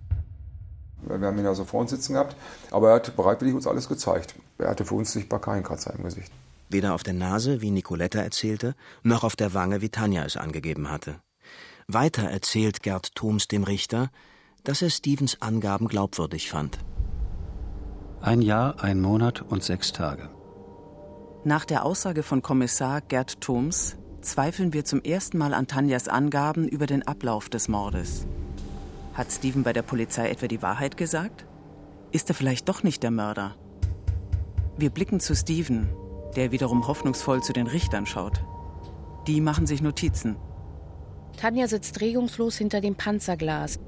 Wir 1.06 1.26
haben 1.26 1.38
ihn 1.38 1.46
also 1.46 1.64
vor 1.64 1.80
uns 1.80 1.90
sitzen 1.90 2.12
gehabt, 2.12 2.36
aber 2.70 2.90
er 2.90 2.94
hat 2.96 3.16
bereitwillig 3.16 3.54
uns 3.54 3.66
alles 3.66 3.88
gezeigt. 3.88 4.34
Er 4.58 4.68
hatte 4.68 4.84
für 4.84 4.94
uns 4.94 5.10
sichtbar 5.10 5.40
keinen 5.40 5.62
Kratzer 5.62 5.94
im 5.94 6.04
Gesicht. 6.04 6.30
Weder 6.68 6.94
auf 6.94 7.02
der 7.02 7.14
Nase, 7.14 7.62
wie 7.62 7.70
Nicoletta 7.70 8.20
erzählte, 8.20 8.74
noch 9.02 9.24
auf 9.24 9.36
der 9.36 9.54
Wange, 9.54 9.80
wie 9.80 9.88
Tanja 9.88 10.22
es 10.26 10.36
angegeben 10.36 10.90
hatte. 10.90 11.20
Weiter 11.88 12.24
erzählt 12.24 12.82
Gerd 12.82 13.14
Thoms 13.14 13.48
dem 13.48 13.64
Richter, 13.64 14.10
dass 14.64 14.82
er 14.82 14.90
Stevens 14.90 15.40
Angaben 15.40 15.88
glaubwürdig 15.88 16.50
fand. 16.50 16.78
Ein 18.26 18.42
Jahr, 18.42 18.82
ein 18.82 19.00
Monat 19.00 19.40
und 19.40 19.62
sechs 19.62 19.92
Tage. 19.92 20.28
Nach 21.44 21.64
der 21.64 21.84
Aussage 21.84 22.24
von 22.24 22.42
Kommissar 22.42 23.00
Gerd 23.00 23.40
Thoms 23.40 23.96
zweifeln 24.20 24.72
wir 24.72 24.84
zum 24.84 25.00
ersten 25.00 25.38
Mal 25.38 25.54
an 25.54 25.68
Tanjas 25.68 26.08
Angaben 26.08 26.66
über 26.66 26.86
den 26.86 27.06
Ablauf 27.06 27.48
des 27.48 27.68
Mordes. 27.68 28.26
Hat 29.14 29.30
Steven 29.30 29.62
bei 29.62 29.72
der 29.72 29.82
Polizei 29.82 30.28
etwa 30.28 30.48
die 30.48 30.60
Wahrheit 30.60 30.96
gesagt? 30.96 31.46
Ist 32.10 32.28
er 32.28 32.34
vielleicht 32.34 32.68
doch 32.68 32.82
nicht 32.82 33.04
der 33.04 33.12
Mörder? 33.12 33.54
Wir 34.76 34.90
blicken 34.90 35.20
zu 35.20 35.36
Steven, 35.36 35.88
der 36.34 36.50
wiederum 36.50 36.88
hoffnungsvoll 36.88 37.44
zu 37.44 37.52
den 37.52 37.68
Richtern 37.68 38.06
schaut. 38.06 38.42
Die 39.28 39.40
machen 39.40 39.68
sich 39.68 39.82
Notizen. 39.82 40.34
Tanja 41.36 41.68
sitzt 41.68 42.00
regungslos 42.00 42.56
hinter 42.56 42.80
dem 42.80 42.96
Panzerglas. 42.96 43.78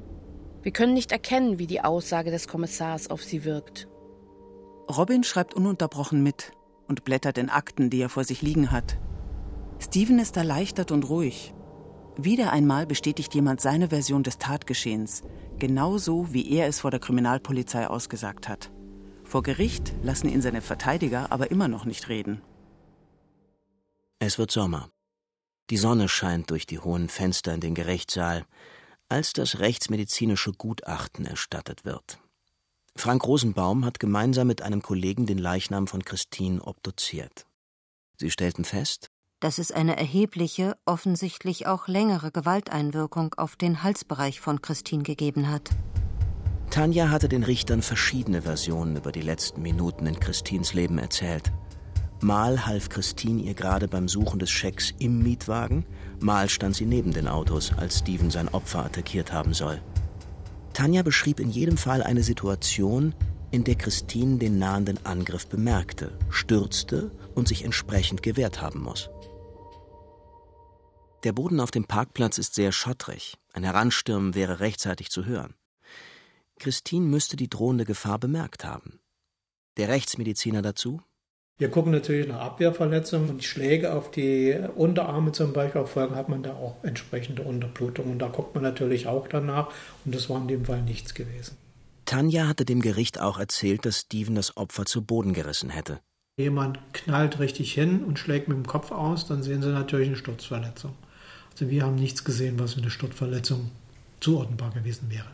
Wir 0.62 0.70
können 0.70 0.94
nicht 0.94 1.10
erkennen, 1.10 1.58
wie 1.58 1.66
die 1.66 1.80
Aussage 1.80 2.30
des 2.30 2.46
Kommissars 2.46 3.10
auf 3.10 3.24
sie 3.24 3.44
wirkt. 3.44 3.88
Robin 4.88 5.22
schreibt 5.22 5.54
ununterbrochen 5.54 6.22
mit 6.22 6.52
und 6.86 7.04
blättert 7.04 7.36
in 7.38 7.50
Akten, 7.50 7.90
die 7.90 8.00
er 8.00 8.08
vor 8.08 8.24
sich 8.24 8.40
liegen 8.40 8.70
hat. 8.70 8.98
Steven 9.80 10.18
ist 10.18 10.36
erleichtert 10.36 10.90
und 10.90 11.08
ruhig. 11.08 11.54
Wieder 12.16 12.52
einmal 12.52 12.86
bestätigt 12.86 13.34
jemand 13.34 13.60
seine 13.60 13.88
Version 13.90 14.22
des 14.22 14.38
Tatgeschehens, 14.38 15.22
genauso 15.58 16.32
wie 16.32 16.50
er 16.50 16.66
es 16.66 16.80
vor 16.80 16.90
der 16.90 17.00
Kriminalpolizei 17.00 17.86
ausgesagt 17.86 18.48
hat. 18.48 18.72
Vor 19.24 19.42
Gericht 19.42 19.92
lassen 20.02 20.28
ihn 20.28 20.40
seine 20.40 20.62
Verteidiger 20.62 21.30
aber 21.30 21.50
immer 21.50 21.68
noch 21.68 21.84
nicht 21.84 22.08
reden. 22.08 22.40
Es 24.18 24.38
wird 24.38 24.50
Sommer. 24.50 24.90
Die 25.70 25.76
Sonne 25.76 26.08
scheint 26.08 26.50
durch 26.50 26.66
die 26.66 26.78
hohen 26.78 27.08
Fenster 27.08 27.52
in 27.54 27.60
den 27.60 27.74
Gerichtssaal, 27.74 28.46
als 29.08 29.32
das 29.34 29.58
rechtsmedizinische 29.58 30.52
Gutachten 30.52 31.26
erstattet 31.26 31.84
wird. 31.84 32.18
Frank 32.98 33.24
Rosenbaum 33.24 33.84
hat 33.84 34.00
gemeinsam 34.00 34.48
mit 34.48 34.60
einem 34.60 34.82
Kollegen 34.82 35.24
den 35.24 35.38
Leichnam 35.38 35.86
von 35.86 36.04
Christine 36.04 36.60
obduziert. 36.60 37.46
Sie 38.16 38.28
stellten 38.28 38.64
fest, 38.64 39.08
dass 39.38 39.58
es 39.58 39.70
eine 39.70 39.96
erhebliche, 39.96 40.76
offensichtlich 40.84 41.68
auch 41.68 41.86
längere 41.86 42.32
Gewalteinwirkung 42.32 43.34
auf 43.34 43.54
den 43.54 43.84
Halsbereich 43.84 44.40
von 44.40 44.62
Christine 44.62 45.04
gegeben 45.04 45.48
hat. 45.48 45.70
Tanja 46.70 47.08
hatte 47.08 47.28
den 47.28 47.44
Richtern 47.44 47.82
verschiedene 47.82 48.42
Versionen 48.42 48.96
über 48.96 49.12
die 49.12 49.22
letzten 49.22 49.62
Minuten 49.62 50.04
in 50.06 50.18
Christins 50.18 50.74
Leben 50.74 50.98
erzählt. 50.98 51.52
Mal 52.20 52.66
half 52.66 52.88
Christine 52.88 53.42
ihr 53.42 53.54
gerade 53.54 53.86
beim 53.86 54.08
Suchen 54.08 54.40
des 54.40 54.50
Schecks 54.50 54.92
im 54.98 55.22
Mietwagen, 55.22 55.86
mal 56.18 56.48
stand 56.48 56.74
sie 56.74 56.84
neben 56.84 57.12
den 57.12 57.28
Autos, 57.28 57.72
als 57.76 58.00
Steven 58.00 58.32
sein 58.32 58.48
Opfer 58.48 58.84
attackiert 58.84 59.32
haben 59.32 59.54
soll. 59.54 59.80
Tanja 60.78 61.02
beschrieb 61.02 61.40
in 61.40 61.50
jedem 61.50 61.76
Fall 61.76 62.04
eine 62.04 62.22
Situation, 62.22 63.12
in 63.50 63.64
der 63.64 63.74
Christine 63.74 64.38
den 64.38 64.60
nahenden 64.60 65.04
Angriff 65.04 65.48
bemerkte, 65.48 66.16
stürzte 66.30 67.10
und 67.34 67.48
sich 67.48 67.64
entsprechend 67.64 68.22
gewehrt 68.22 68.62
haben 68.62 68.82
muss. 68.82 69.10
Der 71.24 71.32
Boden 71.32 71.58
auf 71.58 71.72
dem 71.72 71.84
Parkplatz 71.84 72.38
ist 72.38 72.54
sehr 72.54 72.70
schottrig. 72.70 73.38
Ein 73.52 73.64
Heranstürmen 73.64 74.36
wäre 74.36 74.60
rechtzeitig 74.60 75.10
zu 75.10 75.24
hören. 75.24 75.56
Christine 76.60 77.06
müsste 77.06 77.34
die 77.34 77.50
drohende 77.50 77.84
Gefahr 77.84 78.20
bemerkt 78.20 78.64
haben. 78.64 79.00
Der 79.78 79.88
Rechtsmediziner 79.88 80.62
dazu? 80.62 81.02
Wir 81.58 81.70
gucken 81.70 81.90
natürlich 81.90 82.28
nach 82.28 82.38
Abwehrverletzungen 82.40 83.30
und 83.30 83.42
Schläge 83.42 83.92
auf 83.92 84.12
die 84.12 84.56
Unterarme 84.76 85.32
zum 85.32 85.52
Beispiel 85.52 85.86
folgen, 85.86 86.14
hat 86.14 86.28
man 86.28 86.44
da 86.44 86.52
auch 86.52 86.76
entsprechende 86.84 87.42
Unterblutungen. 87.42 88.12
Und 88.12 88.18
da 88.20 88.28
guckt 88.28 88.54
man 88.54 88.62
natürlich 88.62 89.08
auch 89.08 89.26
danach 89.26 89.68
und 90.04 90.14
das 90.14 90.30
war 90.30 90.40
in 90.40 90.46
dem 90.46 90.64
Fall 90.64 90.82
nichts 90.82 91.14
gewesen. 91.14 91.56
Tanja 92.04 92.46
hatte 92.46 92.64
dem 92.64 92.80
Gericht 92.80 93.20
auch 93.20 93.38
erzählt, 93.38 93.84
dass 93.84 94.00
Steven 94.02 94.36
das 94.36 94.56
Opfer 94.56 94.86
zu 94.86 95.02
Boden 95.02 95.34
gerissen 95.34 95.68
hätte. 95.68 95.98
Jemand 96.38 96.78
knallt 96.92 97.40
richtig 97.40 97.74
hin 97.74 98.04
und 98.04 98.20
schlägt 98.20 98.46
mit 98.46 98.56
dem 98.56 98.66
Kopf 98.66 98.92
aus, 98.92 99.26
dann 99.26 99.42
sehen 99.42 99.60
sie 99.60 99.70
natürlich 99.70 100.06
eine 100.06 100.16
Sturzverletzung. 100.16 100.94
Also 101.50 101.68
wir 101.68 101.82
haben 101.82 101.96
nichts 101.96 102.22
gesehen, 102.22 102.60
was 102.60 102.74
für 102.74 102.80
eine 102.80 102.90
Sturzverletzung 102.90 103.72
zuordnenbar 104.20 104.70
gewesen 104.70 105.10
wäre. 105.10 105.26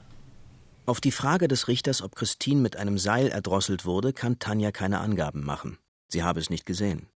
Auf 0.86 1.02
die 1.02 1.12
Frage 1.12 1.48
des 1.48 1.68
Richters, 1.68 2.00
ob 2.00 2.16
Christine 2.16 2.62
mit 2.62 2.76
einem 2.76 2.96
Seil 2.96 3.28
erdrosselt 3.28 3.84
wurde, 3.84 4.14
kann 4.14 4.38
Tanja 4.38 4.72
keine 4.72 5.00
Angaben 5.00 5.44
machen. 5.44 5.78
Sie 6.08 6.22
habe 6.22 6.40
es 6.40 6.50
nicht 6.50 6.66
gesehen. 6.66 7.08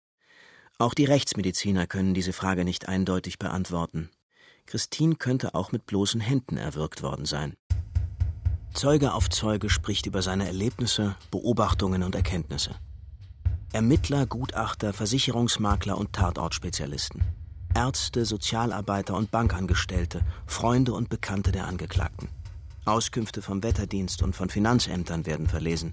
Auch 0.78 0.94
die 0.94 1.04
Rechtsmediziner 1.04 1.86
können 1.86 2.14
diese 2.14 2.32
Frage 2.32 2.64
nicht 2.64 2.88
eindeutig 2.88 3.38
beantworten. 3.38 4.10
Christine 4.66 5.14
könnte 5.14 5.54
auch 5.54 5.72
mit 5.72 5.86
bloßen 5.86 6.20
Händen 6.20 6.56
erwürgt 6.56 7.02
worden 7.02 7.24
sein. 7.24 7.54
Zeuge 8.74 9.14
auf 9.14 9.30
Zeuge 9.30 9.70
spricht 9.70 10.04
über 10.06 10.20
seine 10.20 10.46
Erlebnisse, 10.46 11.16
Beobachtungen 11.30 12.02
und 12.02 12.14
Erkenntnisse. 12.14 12.74
Ermittler, 13.72 14.26
Gutachter, 14.26 14.92
Versicherungsmakler 14.92 15.96
und 15.96 16.12
Tatortspezialisten. 16.12 17.22
Ärzte, 17.74 18.24
Sozialarbeiter 18.24 19.14
und 19.14 19.30
Bankangestellte, 19.30 20.22
Freunde 20.46 20.92
und 20.92 21.08
Bekannte 21.08 21.52
der 21.52 21.66
Angeklagten. 21.66 22.28
Auskünfte 22.84 23.42
vom 23.42 23.62
Wetterdienst 23.62 24.22
und 24.22 24.36
von 24.36 24.48
Finanzämtern 24.48 25.26
werden 25.26 25.46
verlesen. 25.46 25.92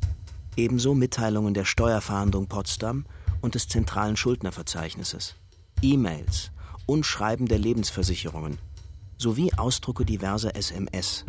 Ebenso 0.55 0.93
Mitteilungen 0.93 1.53
der 1.53 1.65
Steuerfahndung 1.65 2.47
Potsdam 2.47 3.05
und 3.41 3.55
des 3.55 3.67
zentralen 3.67 4.15
Schuldnerverzeichnisses. 4.15 5.35
E-Mails 5.81 6.51
und 6.85 7.05
Schreiben 7.05 7.47
der 7.47 7.57
Lebensversicherungen 7.57 8.59
sowie 9.17 9.51
Ausdrucke 9.55 10.05
diverser 10.05 10.55
SMS. 10.55 11.25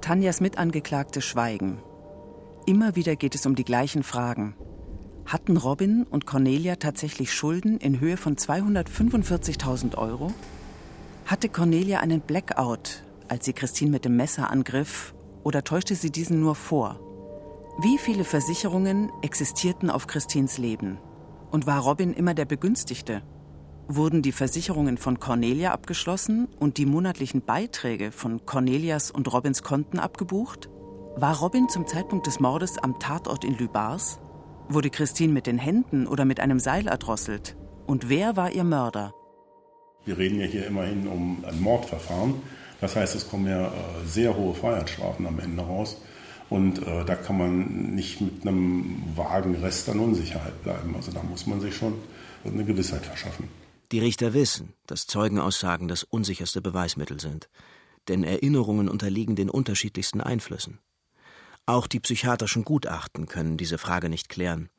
Tanjas 0.00 0.40
Mitangeklagte 0.40 1.20
schweigen. 1.20 1.82
Immer 2.66 2.96
wieder 2.96 3.14
geht 3.16 3.34
es 3.34 3.44
um 3.44 3.54
die 3.54 3.64
gleichen 3.64 4.02
Fragen. 4.02 4.54
Hatten 5.26 5.56
Robin 5.58 6.04
und 6.04 6.26
Cornelia 6.26 6.76
tatsächlich 6.76 7.32
Schulden 7.32 7.76
in 7.78 8.00
Höhe 8.00 8.16
von 8.16 8.36
245.000 8.36 9.96
Euro? 9.98 10.32
Hatte 11.26 11.48
Cornelia 11.48 12.00
einen 12.00 12.20
Blackout, 12.20 13.02
als 13.28 13.44
sie 13.44 13.52
Christine 13.52 13.90
mit 13.90 14.04
dem 14.04 14.16
Messer 14.16 14.50
angriff, 14.50 15.14
oder 15.44 15.64
täuschte 15.64 15.94
sie 15.94 16.10
diesen 16.10 16.40
nur 16.40 16.54
vor? 16.54 17.00
Wie 17.80 17.98
viele 17.98 18.24
Versicherungen 18.24 19.10
existierten 19.22 19.90
auf 19.90 20.06
Christins 20.06 20.58
Leben? 20.58 20.98
Und 21.50 21.66
war 21.66 21.80
Robin 21.80 22.12
immer 22.12 22.34
der 22.34 22.44
Begünstigte? 22.44 23.22
Wurden 23.88 24.22
die 24.22 24.32
Versicherungen 24.32 24.98
von 24.98 25.18
Cornelia 25.18 25.72
abgeschlossen 25.72 26.46
und 26.58 26.78
die 26.78 26.86
monatlichen 26.86 27.42
Beiträge 27.42 28.12
von 28.12 28.46
Cornelias 28.46 29.10
und 29.10 29.32
Robins 29.32 29.62
Konten 29.62 29.98
abgebucht? 29.98 30.68
War 31.16 31.38
Robin 31.40 31.68
zum 31.68 31.86
Zeitpunkt 31.86 32.26
des 32.26 32.38
Mordes 32.38 32.78
am 32.78 33.00
Tatort 33.00 33.44
in 33.44 33.58
Lübars? 33.58 34.20
Wurde 34.68 34.90
Christine 34.90 35.32
mit 35.32 35.46
den 35.46 35.58
Händen 35.58 36.06
oder 36.06 36.24
mit 36.24 36.38
einem 36.38 36.60
Seil 36.60 36.86
erdrosselt? 36.86 37.56
Und 37.86 38.08
wer 38.08 38.36
war 38.36 38.52
ihr 38.52 38.62
Mörder? 38.62 39.12
Wir 40.04 40.16
reden 40.16 40.38
ja 40.38 40.46
hier 40.46 40.66
immerhin 40.66 41.08
um 41.08 41.44
ein 41.44 41.60
Mordverfahren. 41.60 42.34
Das 42.80 42.96
heißt, 42.96 43.14
es 43.14 43.28
kommen 43.28 43.46
ja 43.46 43.66
äh, 43.66 43.70
sehr 44.06 44.36
hohe 44.36 44.54
Freiheitsstrafen 44.54 45.26
am 45.26 45.38
Ende 45.38 45.62
raus. 45.62 45.96
Und 46.48 46.82
äh, 46.82 47.04
da 47.04 47.14
kann 47.14 47.38
man 47.38 47.94
nicht 47.94 48.20
mit 48.20 48.42
einem 48.42 49.02
vagen 49.14 49.54
Rest 49.56 49.88
an 49.88 50.00
Unsicherheit 50.00 50.62
bleiben. 50.62 50.94
Also 50.96 51.12
da 51.12 51.22
muss 51.22 51.46
man 51.46 51.60
sich 51.60 51.76
schon 51.76 51.94
eine 52.44 52.64
Gewissheit 52.64 53.06
verschaffen. 53.06 53.48
Die 53.92 54.00
Richter 54.00 54.34
wissen, 54.34 54.72
dass 54.86 55.06
Zeugenaussagen 55.06 55.88
das 55.88 56.02
unsicherste 56.02 56.60
Beweismittel 56.60 57.20
sind. 57.20 57.48
Denn 58.08 58.24
Erinnerungen 58.24 58.88
unterliegen 58.88 59.36
den 59.36 59.50
unterschiedlichsten 59.50 60.20
Einflüssen. 60.20 60.78
Auch 61.66 61.86
die 61.86 62.00
psychiatrischen 62.00 62.64
Gutachten 62.64 63.26
können 63.26 63.56
diese 63.56 63.78
Frage 63.78 64.08
nicht 64.08 64.28
klären, 64.28 64.70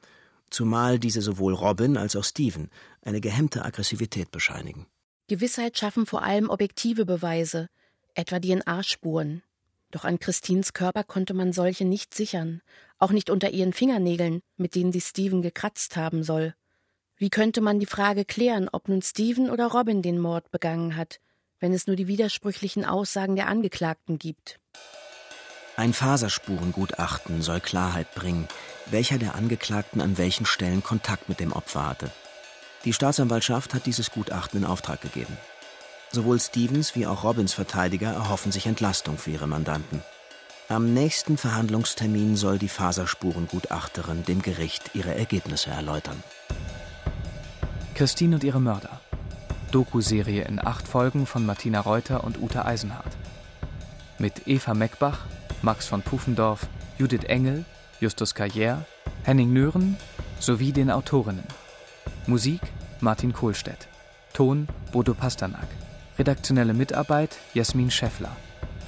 zumal 0.50 1.00
diese 1.00 1.22
sowohl 1.22 1.54
Robin 1.54 1.96
als 1.96 2.16
auch 2.16 2.24
Steven 2.24 2.70
eine 3.02 3.22
gehemmte 3.22 3.64
Aggressivität 3.64 4.32
bescheinigen. 4.32 4.88
Gewissheit 5.28 5.78
schaffen 5.78 6.06
vor 6.06 6.24
allem 6.24 6.50
objektive 6.50 7.06
Beweise, 7.06 7.70
etwa 8.16 8.40
DNA-Spuren. 8.40 9.44
Doch 9.92 10.06
an 10.06 10.20
Christines 10.20 10.74
Körper 10.74 11.04
konnte 11.04 11.34
man 11.34 11.54
solche 11.54 11.86
nicht 11.86 12.14
sichern, 12.14 12.62
auch 12.98 13.12
nicht 13.12 13.30
unter 13.30 13.50
ihren 13.50 13.74
Fingernägeln, 13.74 14.42
mit 14.58 14.76
denen 14.76 14.92
sie 14.92 15.02
Steven 15.02 15.42
gekratzt 15.42 15.98
haben 15.98 16.24
soll. 16.24 16.54
Wie 17.18 17.30
könnte 17.30 17.62
man 17.62 17.80
die 17.80 17.86
Frage 17.86 18.26
klären, 18.26 18.70
ob 18.72 18.88
nun 18.88 19.02
Steven 19.02 19.50
oder 19.50 19.68
Robin 19.68 20.02
den 20.02 20.18
Mord 20.18 20.50
begangen 20.50 20.96
hat, 20.96 21.20
wenn 21.60 21.74
es 21.74 21.86
nur 21.86 21.96
die 21.96 22.08
widersprüchlichen 22.08 22.86
Aussagen 22.86 23.36
der 23.36 23.48
Angeklagten 23.48 24.18
gibt? 24.18 24.60
Ein 25.76 25.94
Faserspurengutachten 25.94 27.42
soll 27.42 27.60
Klarheit 27.60 28.14
bringen, 28.16 28.48
welcher 28.88 29.18
der 29.18 29.36
Angeklagten 29.36 30.02
an 30.02 30.18
welchen 30.18 30.46
Stellen 30.46 30.84
Kontakt 30.84 31.30
mit 31.30 31.40
dem 31.40 31.54
Opfer 31.54 31.88
hatte. 31.88 32.12
Die 32.86 32.94
Staatsanwaltschaft 32.94 33.74
hat 33.74 33.86
dieses 33.86 34.12
Gutachten 34.12 34.60
in 34.60 34.66
Auftrag 34.66 35.02
gegeben. 35.02 35.38
Sowohl 36.12 36.40
Stevens 36.40 36.96
wie 36.96 37.08
auch 37.08 37.24
Robins 37.24 37.54
Verteidiger 37.54 38.12
erhoffen 38.12 38.52
sich 38.52 38.68
Entlastung 38.68 39.18
für 39.18 39.32
ihre 39.32 39.48
Mandanten. 39.48 40.02
Am 40.68 40.94
nächsten 40.94 41.38
Verhandlungstermin 41.38 42.36
soll 42.36 42.58
die 42.58 42.68
Faserspurengutachterin 42.68 44.24
dem 44.26 44.42
Gericht 44.42 44.92
ihre 44.94 45.16
Ergebnisse 45.16 45.70
erläutern. 45.70 46.22
Christine 47.94 48.36
und 48.36 48.44
ihre 48.44 48.60
Mörder. 48.60 49.00
Doku-Serie 49.72 50.44
in 50.44 50.66
acht 50.66 50.88
Folgen 50.88 51.26
von 51.26 51.46
Martina 51.46 51.80
Reuter 51.80 52.24
und 52.26 52.42
Uta 52.42 52.66
Eisenhardt. 52.66 53.16
Mit 54.18 54.48
Eva 54.48 54.74
Meckbach, 54.74 55.20
Max 55.62 55.88
von 55.88 56.02
Pufendorf, 56.02 56.68
Judith 56.98 57.24
Engel, 57.26 57.64
Justus 58.02 58.36
Carrière, 58.36 58.80
Henning 59.24 59.54
Nören 59.54 59.98
sowie 60.40 60.74
den 60.74 60.92
Autorinnen. 60.92 61.46
Musik 62.28 62.62
Martin 63.00 63.32
Kohlstedt. 63.32 63.88
Ton 64.34 64.68
Bodo 64.92 65.14
Pasternak. 65.14 65.68
Redaktionelle 66.22 66.76
Mitarbeit 66.76 67.40
Jasmin 67.56 67.90
Scheffler. 67.90 68.38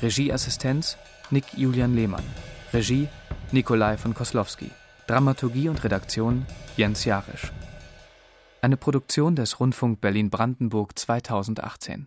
Regieassistenz 0.03 0.97
Nick 1.31 1.45
Julian 1.57 1.95
Lehmann. 1.95 2.23
Regie 2.71 3.07
Nikolai 3.51 3.97
von 3.97 4.13
Koslowski. 4.13 4.69
Dramaturgie 5.07 5.67
und 5.67 5.83
Redaktion 5.83 6.45
Jens 6.77 7.05
Jarisch. 7.05 7.51
Eine 8.61 8.77
Produktion 8.77 9.35
des 9.35 9.59
Rundfunk 9.59 9.99
Berlin-Brandenburg 9.99 10.91
2018. 10.99 12.05